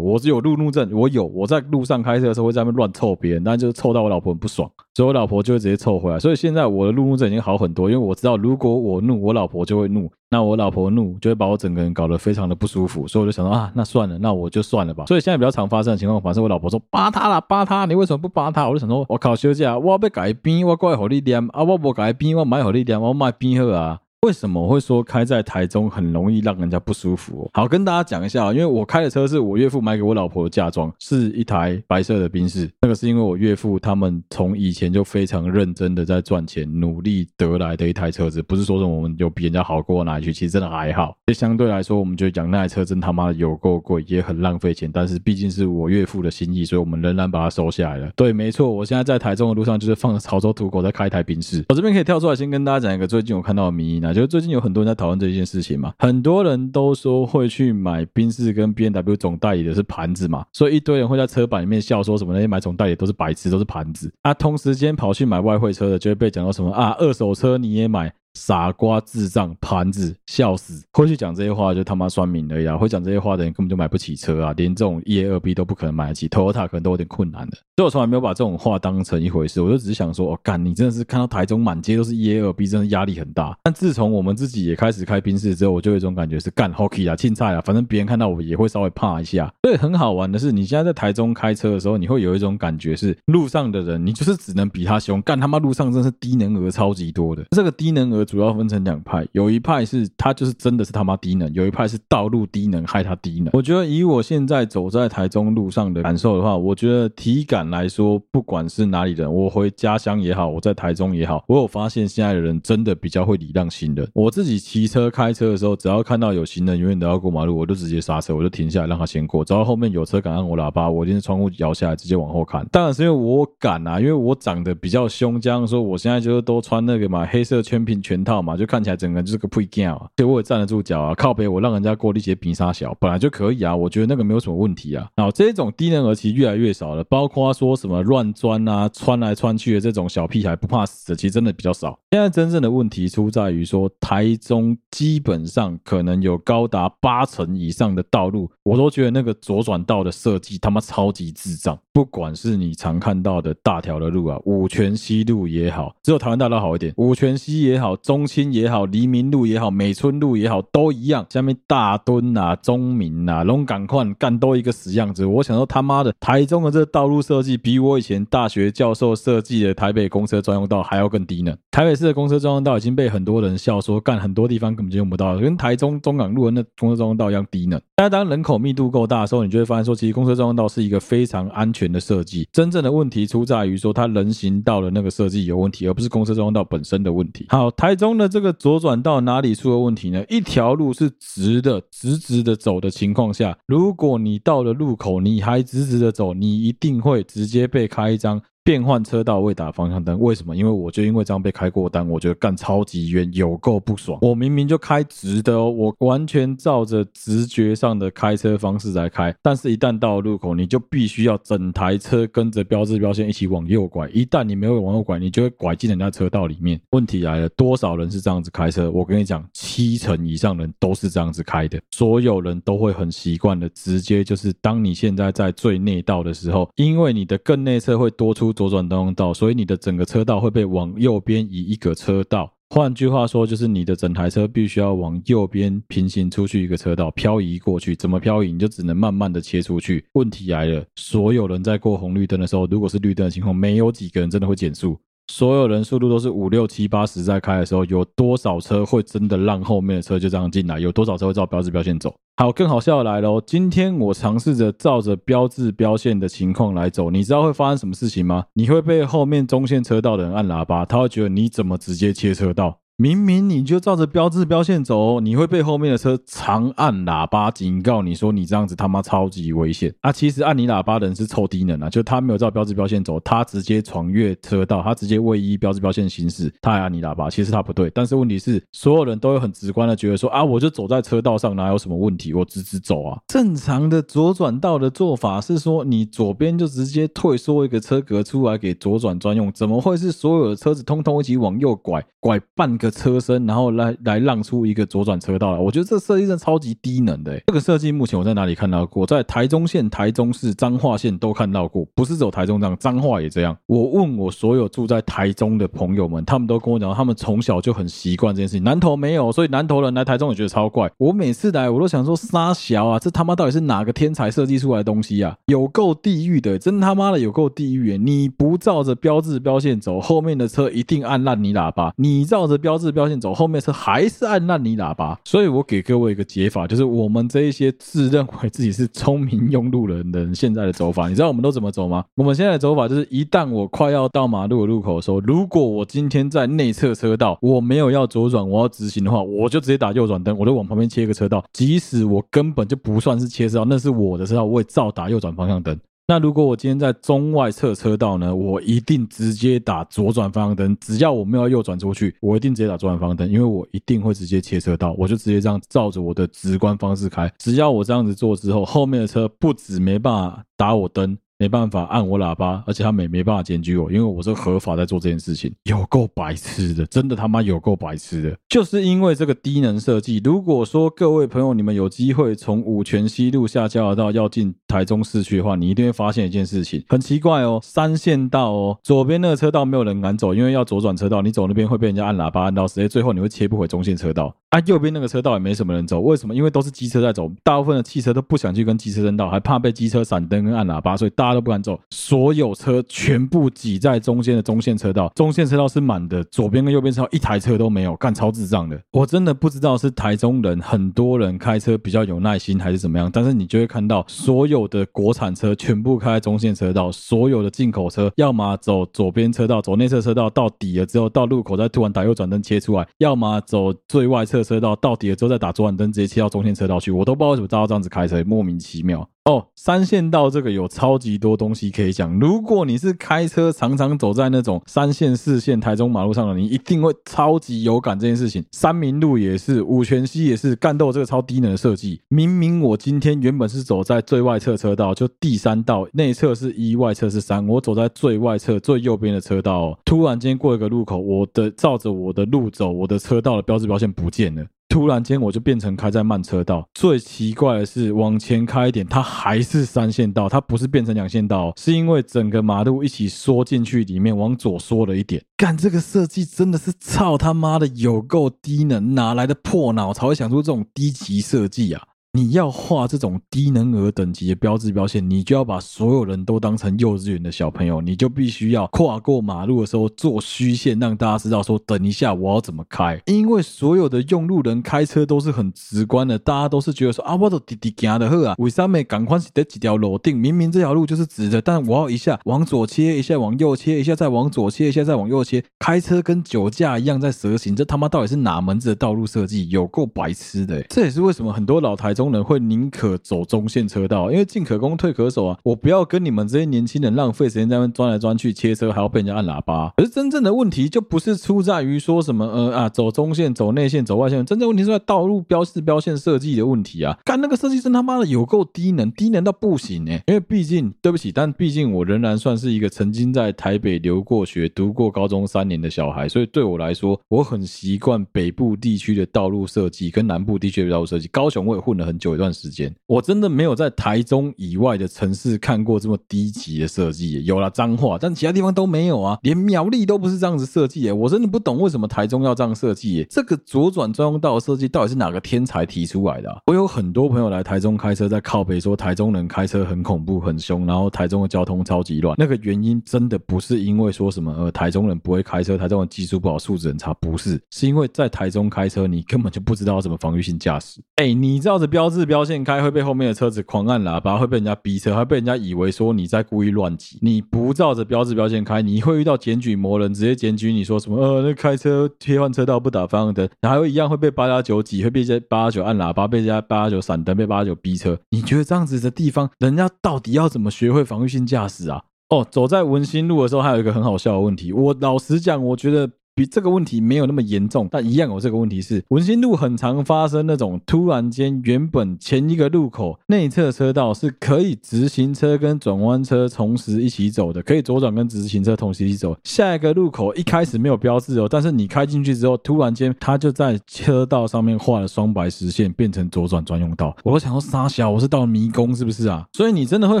[0.00, 6.18] 我只有路怒症，我有我在路上开车的时候会在那边乱凑别人，但就是凑到我老婆很不爽，所以我老婆就会直接凑回来。
[6.18, 13.06] 所以现在我的路怒症已经好很多，因为我知道如果我怒，我老婆就会怒，那我老婆怒就会把我整个人搞得非常的不舒服。
[13.06, 15.04] 所以我就想说啊，那算了，那我就算了吧。
[15.06, 18.66] 所以现在比较常发生的情况，反正我老婆说扒他啦，扒他，你为什么不扒他？
[18.68, 24.00] 我就想说，我靠，休假，我要被改变，我过来和你念啊，我不改变，我买和你念，我买变好啊。
[24.26, 27.48] 为什么我会说开在台中很容易让人家不舒服？
[27.54, 32.68] 好，跟大家讲一下，因为我开的车是我岳父买给我老婆的嫁妆，是一台白色的宾士。
[32.82, 41.16] 那个是因为我岳父他们从以前就非常认真的在赚钱，努力得来的一台车子，不是说什么我们有比人家好过哪里去，其实真的还好。
[41.28, 44.90] 就相对来说，我们觉得讲那台车真他妈的有够贵，也很浪费钱。
[44.92, 48.10] 但是毕竟是我岳父的心意，所以我们仍然把它收下来了。
[48.16, 51.64] 对，没错，我现在在台中的路上就是放潮州土狗在开一台宾士。
[51.68, 54.88] 我这边可以跳出来先跟大家讲一个最近我看到的迷因啊，就是最近有很多人。
[54.88, 64.32] 在讨论这一件事情嘛，很多人都说会去买宾士跟 B N W 总代理的是盘子嘛，所以一堆人会在车板里面笑说什么那些买总代理都是白痴，都是盘子啊。
[64.32, 68.10] 同时间跑去买外汇车的就会被讲到什么啊，二手车你也买。
[68.38, 70.84] 傻瓜、智障、盘子，笑死！
[70.92, 72.76] 会去讲这些话就他妈算命而已啊！
[72.76, 77.58] 会讲这些话的人根本就买不起车啊，连这种一 A 二 B 都不可能买得起，Toyota 可能都有点困难的。
[77.76, 83.56] 所以我从来没有把这种话当成一回事，我就只是想说，哦，干，你真的是看到台中满街都是一 A 二 B，真的压力很大。
[83.64, 89.52] 但自从我们自己也开始开宾士之后，我就有一种感觉是干 Hockey 啊，青菜啊，反正别人看到我也会稍微怕一下。
[89.62, 97.44] 所以很好玩的是，你现在在台中开车的时候，你会有一种感觉是，路上的人你就是只能比他凶，干他妈路上真是低能儿超级多的。
[97.50, 98.98] 这个低能儿主要分成两。
[99.08, 103.48] 派有一派是他就是真的是他妈低能，有一派是道路低能害他低能。
[103.52, 114.06] 我觉得以我现在走在台中路上的感受的话，我觉得体感来说，不管是哪里人，我回家乡也好，我在台中也好，我有发现现在的人真的比较会礼让行人。
[114.12, 119.44] 我自己骑车开车的时候，只要看到有行人永远都要过马路，我就直接刹车，我就停下来让他先过。
[119.44, 122.66] 只要后面有车敢按我喇叭，我一定是窗户摇下来直接往后看。
[122.72, 128.98] 当然是因为我敢啊，因为我长得比较凶，这样说我现在就是都穿那个嘛黑色全屏全套嘛，就看起来。
[128.98, 135.08] 整个就是个配件啊，所以我也站得住脚啊，靠北我让人家过力气比沙小，本来就可以啊，我觉得那个没有什么问题啊。
[135.14, 141.96] 然后这种低能儿其实越来越少了，包括说什么乱钻啊、穿来穿去的这种小屁孩不怕死的，其实真的比较少。
[142.10, 151.78] 现在真正的问题出在于说，台中基本上可能有高达八成以上的道路，我都觉得那个左转道的设计他妈超级智障。
[151.92, 158.84] 不管是你常看到的大条的路啊，五权西路也好，只有台湾大道好一点，五权西也好，中清也好。
[158.86, 161.26] 黎明路也好，美村路也好，都一样。
[161.28, 165.26] 下面大墩啊、中明啊、龙港矿干都一个死样子。
[165.26, 171.54] 我想说他妈的，台中的这道路设计比我以前大学教授设计的台北公车专用道还要更低呢。
[171.70, 177.80] 台北市的公车专用道已经被很多人笑说，干很多地方根本就用不到，跟台中中港路的那公车专用道一样低呢。
[177.94, 182.48] 但当人口密度够大的时候，你就会发现说，其实公车专用道是一个非常安全的设计。
[182.52, 187.46] 真正的问题出在于说，它人行道的那个设计有问题，而不是公车专用道本身的问题。
[187.48, 189.02] 好，台台中的这个左转。
[189.02, 190.22] 道哪里出了问题呢？
[190.28, 198.42] 一条路是直的，直直的走的情况下，如果你到了路口，你还直直的走，你一定会直接被开一张。
[198.68, 200.54] 变换车道未打方向灯，为什么？
[200.54, 204.18] 因为我就因为这样被开过单，我觉得干超级冤，有够不爽。
[204.20, 214.06] 我明明就开直的哦，我完全照着直觉上的开车方式在开，但是一旦到了路口，你就必须要整台车跟着标志标线一起往右拐。
[214.10, 216.78] 一旦你没有往右拐，你就会拐进人家车道里面。
[216.90, 218.90] 问题来了，多少人是这样子开车？
[218.90, 221.80] 我跟你讲，七成以上人都是这样子开的。
[221.92, 228.52] 所有人都会很习惯的，直接就是当你现在在最内道的时候，因为你的更内侧会多出。
[228.58, 232.52] 左转灯道，所以你的整个车道会被往右边移一个车道。
[232.70, 237.94] 换句话说，就是你的整台车必须要往右边平行出去一个车道，漂移过去。
[237.94, 238.52] 怎么漂移？
[238.52, 240.04] 你就只能慢慢的切出去。
[240.14, 244.98] 问题来了，所有人在过红绿灯的时候，如果是绿灯的情况，没有几个人真的会减速。
[245.30, 250.80] 所有人速度都是五六七八十在开的时候，有多少车会真的让后面的车就这样进来？
[250.80, 252.14] 有多少车会照标志标线走？
[252.36, 253.40] 好，更好笑的来喽！
[253.44, 258.44] 今天我尝试着照着标志标线的情况来走，你知道会发生什么事情吗？
[258.54, 262.78] 你会被后面中线车道的人按喇叭，他会觉得你怎么直接切车道？
[263.00, 270.10] 明明你就照着标志标线走，你会被后面的车长按喇叭警告你说你这样子他妈超级危险啊！
[270.10, 277.88] 其实按你喇叭的人是臭低能啊，就他没有照标志标线走，他直接闯越车道，他直接位移标志标线行驶，他按你喇叭，其实他不对。
[277.90, 282.34] 但是问题是，所有人都会很直观的觉得说啊，我就走在车道上，哪有什么问题？
[282.34, 283.16] 我直直走啊！
[283.28, 292.87] 正常的左转道的做法是说，你左边就直接退缩一个车格出来给左转专用，怎么会是所有的车子通通一起往右拐，拐半个？
[292.90, 297.38] 车身，然后来来让出一个左转车道来，我觉得这设计真的超级低能的。
[297.46, 299.06] 这个设计目前我在哪里看到过？
[299.06, 303.56] 在台中县、台中市、彰化县都看到过，不是走台中这样，彰化也这样。
[303.66, 308.64] 我问我所有住在台中的朋友们，他们都跟我讲，他们从小就很习惯这件事情。
[308.64, 310.90] 南投没有，所以南投人来台中也觉得超怪。
[310.98, 315.36] 我每次来，我都想说沙小啊，这他妈到底是哪个天才设计出来的东西啊？
[315.46, 317.98] 有够地狱的，真他妈的有够地狱！
[317.98, 325.18] 你不照着标志标线走，后面的车一定按烂你喇叭；你照着标志标线走，后面车还是按烂泥喇叭。
[325.24, 332.04] 所以我给各位一个解法，就是我们这一些自认为自己是聪明用路人的人，现在的走法，你知道我们都怎么走吗？
[332.14, 345.78] 我们现在的走法就是，一旦我快要到马路的路口的时候，如果我今天在内侧车道，我没有要左转，我要直行的话，我就直接打右转灯，我就往旁边切一个车道，即使我根本就不算是切车道，那是我的车道，我也照打右转方向灯。
[346.10, 350.74] 那如果我今天在中外侧车道呢，我一定直接打左转方向灯。
[350.80, 357.30] 只要我没有右转出去，我一定直接打左转方向灯，因为我一定会直接切车道，我就直接这样照着我的直观方式开。
[357.36, 361.18] 只要我这样子做之后，后面的车不止没办法打我灯。
[361.40, 365.52] 没办法按我喇叭，而且他们也没办法检举我，因为我是合法在做这件事情。
[365.62, 370.20] 有够白痴的，真的他妈有够白痴的，就是因为这个低能设计。
[370.24, 384.34] 如果说各位朋友你们有机会从五泉西路下交流道要进台中市区的话，你一定会发现一件事情，很奇怪哦，三线道哦，左边那个车道没有人敢走，因为要左转车道，你走那边会被人家按喇叭按到死，最后你会切不回中线车道。
[384.50, 386.34] 啊，右边那个车道也没什么人走，为什么？
[386.34, 391.78] 因为都是机车在走，大部分的汽车都不想去跟机车争道，还怕被机车闪灯跟按喇叭，所以大家都不敢走。
[391.90, 398.80] 所有车全部挤在中间的中线车道，中线车道是满的，左边跟右边车道一台车都没有，干超智障的。
[398.90, 414.37] 我真的不知道是台中人很多人开车比较有耐心还是怎么样，但是你就会看到所有的国产车全部开中线车道，所有的进口车要么走左边车道，走内侧车道到底了之后到路口再突然打右转灯切出来，要么走最外侧。
[414.42, 419.08] 车道到底了之后再打左转灯，直接切到中线车道去，我都不知道为什么大家这样子开车，莫名其妙。
[419.28, 422.18] 哦，三线道这个有超级多东西可以讲。
[422.18, 428.42] 如果你是开车常常走在那种三线、四线台中马路上的，你一定会超级有感这件事情。
[428.52, 432.00] 三民路也是，五权西也是，干豆这个超低能的设计。
[432.08, 444.46] 明明我今天原本是走在最外侧车道，就第三道，内侧是一，外侧是三，我走在最外侧最右边的车道，哦，突然间过一个路口，我的照着我的路走，我的车道的标志标线不见了。
[444.68, 455.24] 突然间我就变成开在慢车道，最奇怪的是往前开一点，它还是三线道，它不是变成两线道，是因为整个马路一起缩进去里面，往左缩了一点。
[455.36, 461.82] 干，这个设计真的是操他妈的有够低能，哪来的破脑才会想出这种低级设计啊？
[462.18, 473.00] 你要画这种低能儿等级的标志标线，你就要把所有人都当成幼稚园的小朋友，你就必须要跨过马路的时候做虚线，让大家知道说等一下我要怎么开。
[473.06, 480.18] 因为所有的用路人开车都是很直观的，大家都是觉得说啊，我都滴滴行的呵啊，为啥没赶快是得几条路定？
[480.18, 489.48] 明明这条路就是直的，但我要一下往左切，一下往右切，一下再往左切，一下再往右切，开车跟酒驾一样在蛇行，这他妈到底是哪门子的道路设计？
[489.50, 490.60] 有够白痴的！
[490.64, 492.07] 这也是为什么很多老台中。
[492.12, 495.38] 人会宁可走中线车道，因为进可攻退可守啊！
[495.42, 499.72] 我不要跟你们这些年轻人浪费时间在那边钻来钻去切车，还要被人家按喇叭。
[499.76, 506.96] 可是真正的问题就不是出在于说什么呃啊走中线、走内线、走外线，真正问题是在道路标示标线设计的问题啊！
[507.04, 510.00] 干那个设计真他妈的有够低能，低能到不行哎！
[510.06, 521.08] 因为毕竟对不起，但毕竟我仍然算是一个曾经在台北留过学、读过高中三年的小孩，所以对我来说，我很习惯北部地区的道路设计跟南部地区的道路设计。
[521.08, 521.87] 高雄我也混了。
[521.88, 522.72] 很久一段时间。
[522.86, 527.24] 我真的没有在台中以外的城市看过这么低级的设计。
[527.24, 530.90] 有了脏话，但其他地方都没有啊，连苗栗都不是这样子设计。
[530.92, 533.06] 我真的不懂为什么台中要这样设计。
[533.08, 536.42] 这个左转专用道设计到底是哪个天才提出来的？
[536.46, 542.14] 我有很多朋友来台中开车，在靠北说台中人开车很恐怖、很凶，然后台中的交通超级乱。
[542.18, 550.80] 那个原因真的不是因为说什么呃台中人不会开车，台中的技术不好，素质很差，不是，是因为在台中开车你根本就不知道怎么防御性驾驶。
[550.96, 556.98] 哎，你照着标标志标线开会被后面的车子狂按喇叭，会被人家逼车，还被人家以为说你在故意乱挤。
[557.00, 567.96] 你不照着标志标线开，你会遇到检举魔人，直接检举你说什么呃那开车切换车道不打方向灯，然后一样会被八加九挤，会被这八加九按喇叭，被人家八加九闪灯，被八加九逼车。
[568.10, 571.82] 你觉得这样子的地方，人家到底要怎么学会防御性驾驶啊？
[572.08, 574.52] 哦，走在文心路的时候，还有一个很好笑的问题。
[574.52, 575.88] 我老实讲，我觉得。
[576.18, 589.16] 比这个问题没有那么严重，但一样有这个问题是，文心路很常发生那种突然间，原本前一个路口内侧车道是可以直行车跟转弯车同时一起走的，可以左转跟直行车同时一起走。
[589.22, 596.96] 下一个路口一开始没有标志哦，但是你开进去之后，突然间它就在车道上面画了双白实线，变成左转专用道。
[597.04, 599.24] 我都想说杀小，我是到迷宫是不是啊？
[599.34, 600.00] 所以你真的会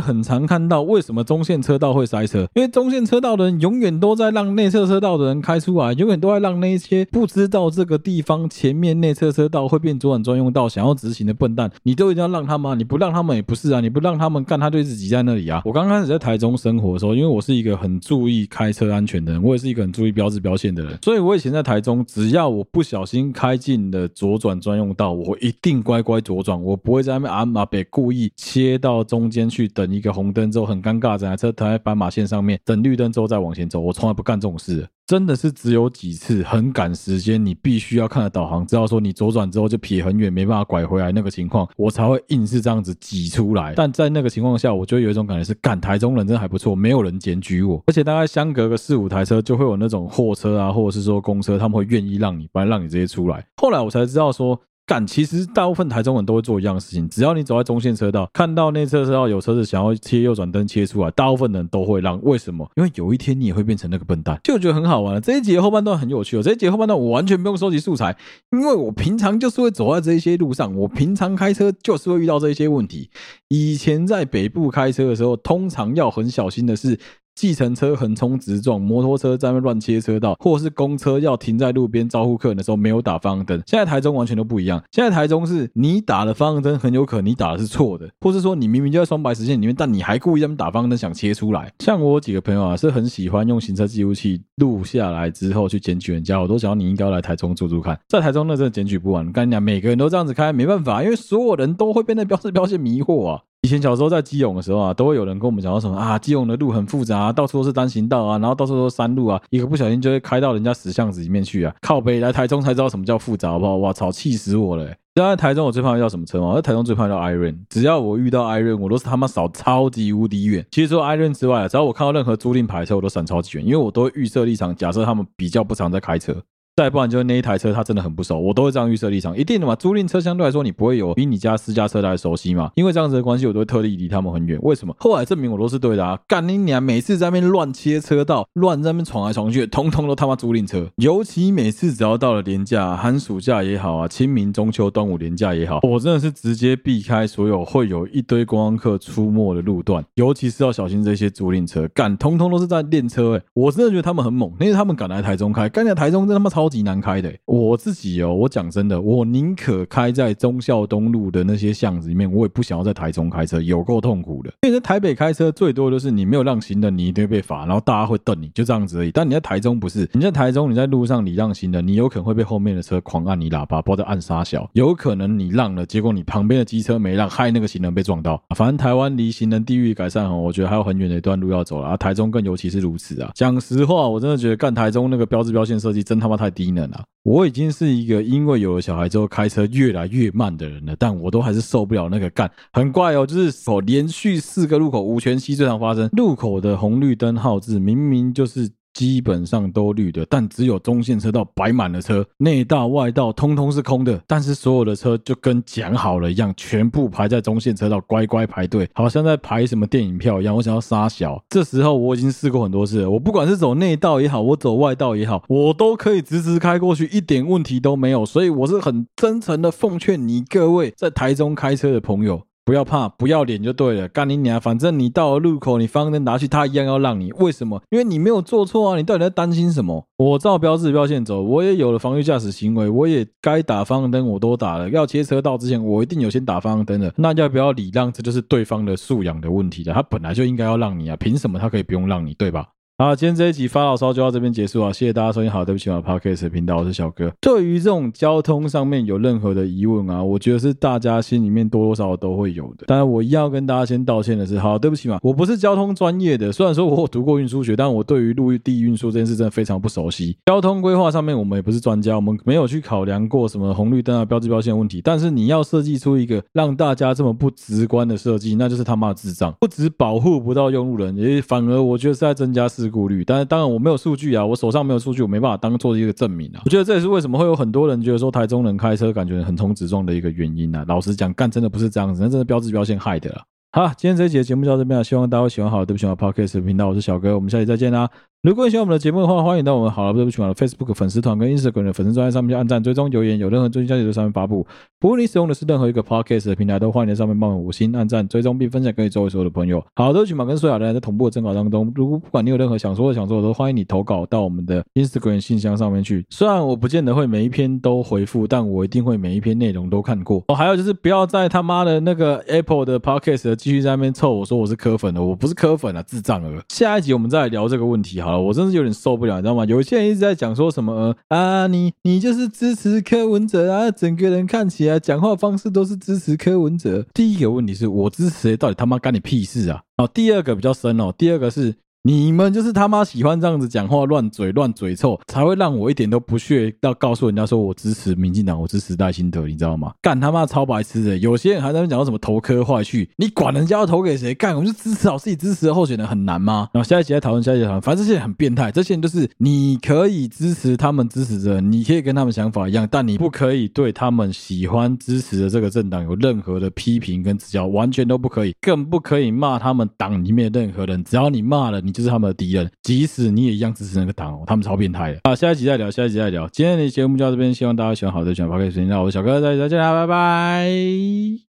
[0.00, 12.74] 很常看到为什么中线车道会塞车，因为中线车道的人永远都在让内侧车道的人开出来，永永远都会让那些不知道这个地方前面内侧车道会变左转专用道，想要直行的笨蛋，你都一定要让他们啊！
[12.74, 13.80] 你不让他们也不是啊！
[13.80, 15.60] 你不让他们干，他就一直挤在那里啊！
[15.66, 34.88] 我刚开始在台中生活的时候，因为我是一个很注意开车安全的人，我也是一个很注意标志标线的人，所以我以前在台中，只要我不小心开进了左转专用道，我一定乖乖左转，我不会在那边阿马北故意切到中间去等一个红灯之后很尴尬，整台车停在斑马线上面等绿灯之后再往前走，我从来不干这种事。
[35.08, 43.72] 真的是只有几次很赶时间，你必须要看着导航，知道说你左转之后就撇很远，没办法拐回来那个情况，我才会硬是这样子挤出来。
[43.74, 53.42] 但在那个情况下，我就有一种感觉是，赶台中人真的还不错，没有人检举我，而且大概相隔个四五台车，就会有那种货车啊，或者是说公车，他们会愿意让你，不然让你直接出来。
[53.56, 54.60] 后来我才知道说。
[54.88, 62.18] 干，其实大部分台中人都会做一样的事情，只要你走在中线车道，看到内侧车道有车子想要切右转灯切出来，大部分人都会让。
[62.22, 62.66] 为什么？
[62.76, 65.20] 因为有一天你也会变成那个笨蛋，就觉得很好玩了。
[65.20, 68.16] 这一节后半段很有趣哦，这一节后半段我完全不用收集素材，
[68.50, 73.10] 因为我平常就是会走在这一些路上，我平常开车就是会遇到这些问题。
[73.48, 76.98] 以前在北部开车的时候，通常要很小心的是。
[77.38, 83.62] 计程车横冲直撞，摩托车在那乱切车道，或是公车要停在路边招呼客人的时候没有打方向灯。
[83.64, 91.72] 现在台中完全都不一样，现在台中是你打的方向灯很有可能你打的是错的，或是说你明明就在双白实线里面，但你还故意在那打方向灯想切出来。
[91.78, 99.30] 像我几个朋友啊，是很喜欢用行车记录器录下来之后去检举人家，我都想要你应该要来台中住住看，在台中那真的检举不完。
[99.30, 103.42] 跟你讲，每个人都这样子开，没办法，因为所有人都会被那标志标线迷惑啊。
[103.68, 111.74] 以前小时候在基隆的时候啊，都会有人跟我们讲到什么啊，基隆的路很复杂，到处都是单行道啊，然后到处都是山路啊，一个不小心就会开到人家死巷子里面去啊。
[111.82, 113.76] 靠北来台中才知道什么叫复杂，好不好？
[113.76, 114.86] 哇操，气死我了！
[115.14, 116.54] 知道在台中我最怕遇到什么车吗？
[116.54, 120.64] 在台中最怕遇到 Iron，只要我遇到 Iron，我都是他妈扫超级无敌远。
[120.70, 126.34] 其实除了 Iron 之外，只要我看到任何租赁牌车，我都闪超级远，因为我都会预设立场，假设他们比较不常在开车。
[126.78, 129.74] 再不然就是那一台车，它真的很不熟，我都会这样预设立场，一定的嘛。
[129.74, 132.70] 租赁车相对来说，你不会有比你家私家车来熟悉嘛。
[132.76, 134.56] 因为这样子的关系，我都会特地离他们很远。
[134.62, 134.94] 为什么？
[135.00, 136.16] 后来证明我都是对的啊！
[136.28, 140.88] 干你娘，每次在那边乱切车道，乱在那边闯来闯去，通通都他妈租赁车。
[140.98, 153.42] 尤其每次只要到了连假、寒暑假也好啊，清明、中秋、端午连假也好，我真的是直接避开所有会有一堆观光客出没的路段，尤其是要小心这些租赁车，干通通都是在练车哎。
[153.54, 157.32] 我真的觉得他们很猛，因为他们敢来台中开，干在台中真他妈超超级难开的。
[157.46, 164.52] 我自己哦，我讲真的，我宁可开在忠孝东路的那些巷子里面，我也不想要在台中开车，有够痛苦的。
[164.60, 169.10] 因为在台北开车最多就是你没有让行人，你一定会被罚，然后大家会瞪你，就这样子而已。
[169.10, 178.38] 但你在台中不是，你在台中你在路上你让行人，你有可能会被后面的车狂按你喇叭，或者按啥小，有可能你让了，结果你旁边的机车没让，害那个行人被撞到。
[178.54, 181.96] 反正台湾离行人地域改善哦，我觉得还有很远的一段路要走了啊。
[181.96, 183.30] 台中更尤其是如此啊。
[183.34, 187.04] 讲实话，我真的觉得干台中那个标志标线设计真他妈太低能啊。
[187.22, 198.68] 我已经是一个因为有了小孩之后开车越来越慢的人了，但我都还是受不了那个干，很怪哦，就是哦，连续四个路口无权息最常发生，路口的红绿灯号志明明就是。
[198.98, 204.20] 基本上都绿的，但只有中线车道摆满了车，内道外道通通是空的。
[204.26, 210.52] 但是所有的车就跟讲好了一样，全部排在中线车道，乖乖排队，好像在排什么电影票一样。
[210.56, 218.26] 我想要杀小，这时候我已经试过很多次了，我不管是走内道也好，我走外道也好，我都可以直直开过去，一点问题都没有。
[218.26, 222.47] 所以我是很真诚的奉劝你各位在台中开车的朋友。
[222.68, 224.06] 不要怕，不要脸就对了。
[224.08, 224.60] 干你娘！
[224.60, 227.32] 反正你到了路口，你方向灯拿去，他一样要让你。
[227.32, 227.80] 为什么？
[227.88, 228.96] 因为你没有做错啊！
[228.98, 230.06] 你到底在担心什么？
[230.18, 234.90] 我照标志标线走，我也有了防御驾驶行为，我也该打方向灯我都打了。
[234.90, 237.10] 要切车道之前，我一定有先打方向灯的。
[237.16, 238.12] 那要不要礼让？
[238.12, 239.94] 这就是对方的素养的问题了。
[239.94, 242.34] 他本来就应该要让你啊，凭什么他可以不用让你？
[242.34, 242.66] 对吧？
[243.00, 244.92] 好，今天这一集发牢骚就到这边结束啊！
[244.92, 247.32] 谢谢大家收听，好，对不起，我 Podcast 频道，我是小哥。
[247.40, 252.86] 对于这种交通上面有任何的疑问啊，我觉得是大家心里面多多少少都会有的。
[252.88, 260.36] 当然，我一样要跟大家先道歉的是，好，对不起嘛，我不是交通专业的，虽然说我有读过运输学，但我对于陆地运输这件事真的非常不熟悉。
[260.46, 265.00] 交通规划上面我们也不是专家，我们没有去考量过什么红绿灯啊、标志标线问题。
[265.04, 269.54] 但是你要设计出一个让大家这么不直观的设计，那就是他妈智障！
[269.60, 273.22] 不止保护不到用路人，也反而我觉得是在增加事故率。
[273.24, 273.68] 但是当然。
[273.68, 276.62] 我没有数据啊，我手上没有数据，我没办法当做一个证明啊。
[276.64, 280.82] 我觉得这也是为什么会有很多人觉得说台中人开车感觉横冲直撞的一个原因啊。
[280.88, 283.42] 老实讲，干真的不是这样子，那真的标志标线害的了。
[283.72, 285.70] 好，今天这一集的节目就到这边了，希望大家会喜欢。
[285.70, 288.08] 好，对不起，我 Podcast 频道，我是小哥，我们下期再见啦。
[288.42, 294.64] 如果你喜欢我们的节目的话，欢迎到我们好了，对不起，我的 Facebook 粉丝团跟 Instagram 的粉丝专页上面去按赞、追踪、留言，有任何最新消息都在上面发布。
[295.00, 299.84] 不论你使用的是任何一个 Podcast 的平台，都欢迎在上面帮我五星按赞、追踪并分享给周围所有的朋友。
[299.96, 306.24] 好，对不起嘛，跟所有的人在同步的征稿当中，如果不管你有任何想说的、想说的，都欢迎你投稿到我们的 Instagram 信箱上面去。
[306.30, 310.44] 虽然我不见得会每一篇都回复，但我一定会每一篇内容都看过。
[310.46, 316.62] 哦，还有就是不要在他妈的那个 Apple 的 Podcast 继续在那边臭我说我是磕粉的，我不是磕粉啊，智障了。
[316.68, 318.92] 下一集我们再来聊这个问题好了，我真是有点。
[318.92, 319.64] 受不了，你知道吗？
[319.64, 327.06] 有些人一直在讲说什么啊，你你就是支持柯文哲啊，整个人看起来讲话方式都是支持柯文哲。
[327.14, 329.80] 第一个问题是我支持谁，到底他妈干你屁事啊？
[329.96, 331.74] 好，第二个比较深哦，第二个是。
[332.02, 339.92] 你们就是他妈喜欢这样子讲话、乱嘴、乱嘴臭，才会让我一点都不屑要告诉人家说我支持民进党，我支持赖清德，你知道吗？
[340.00, 341.18] 干他妈超白痴的！
[341.18, 344.32] 有些人还在那讲什么投科坏去，你管人家要投给谁？
[344.34, 346.68] 干，我们就支持好自己支持的候选人，很难吗？
[346.72, 362.70] 然后下一集再讨论，下一集讨论，反正这些人很变态，这些人就是你可以支持他们支持者，你可以跟他们想法一样，但你不可以对他们喜欢支持的这个政党有任何的批评跟指教，完全都不可以，更不可以骂他们党里面任何人，只要你骂了，你就是他们的敌人。
[362.82, 365.20] 即使你也一样支持那个党哦，他们超变态的。
[365.24, 366.46] 好，下一集再聊，下一集再聊。
[366.48, 371.47] 今天的节目就到这边，希望大家喜欢，好的，喜欢 p o d c 那，我是小哥，再再见啦，拜拜。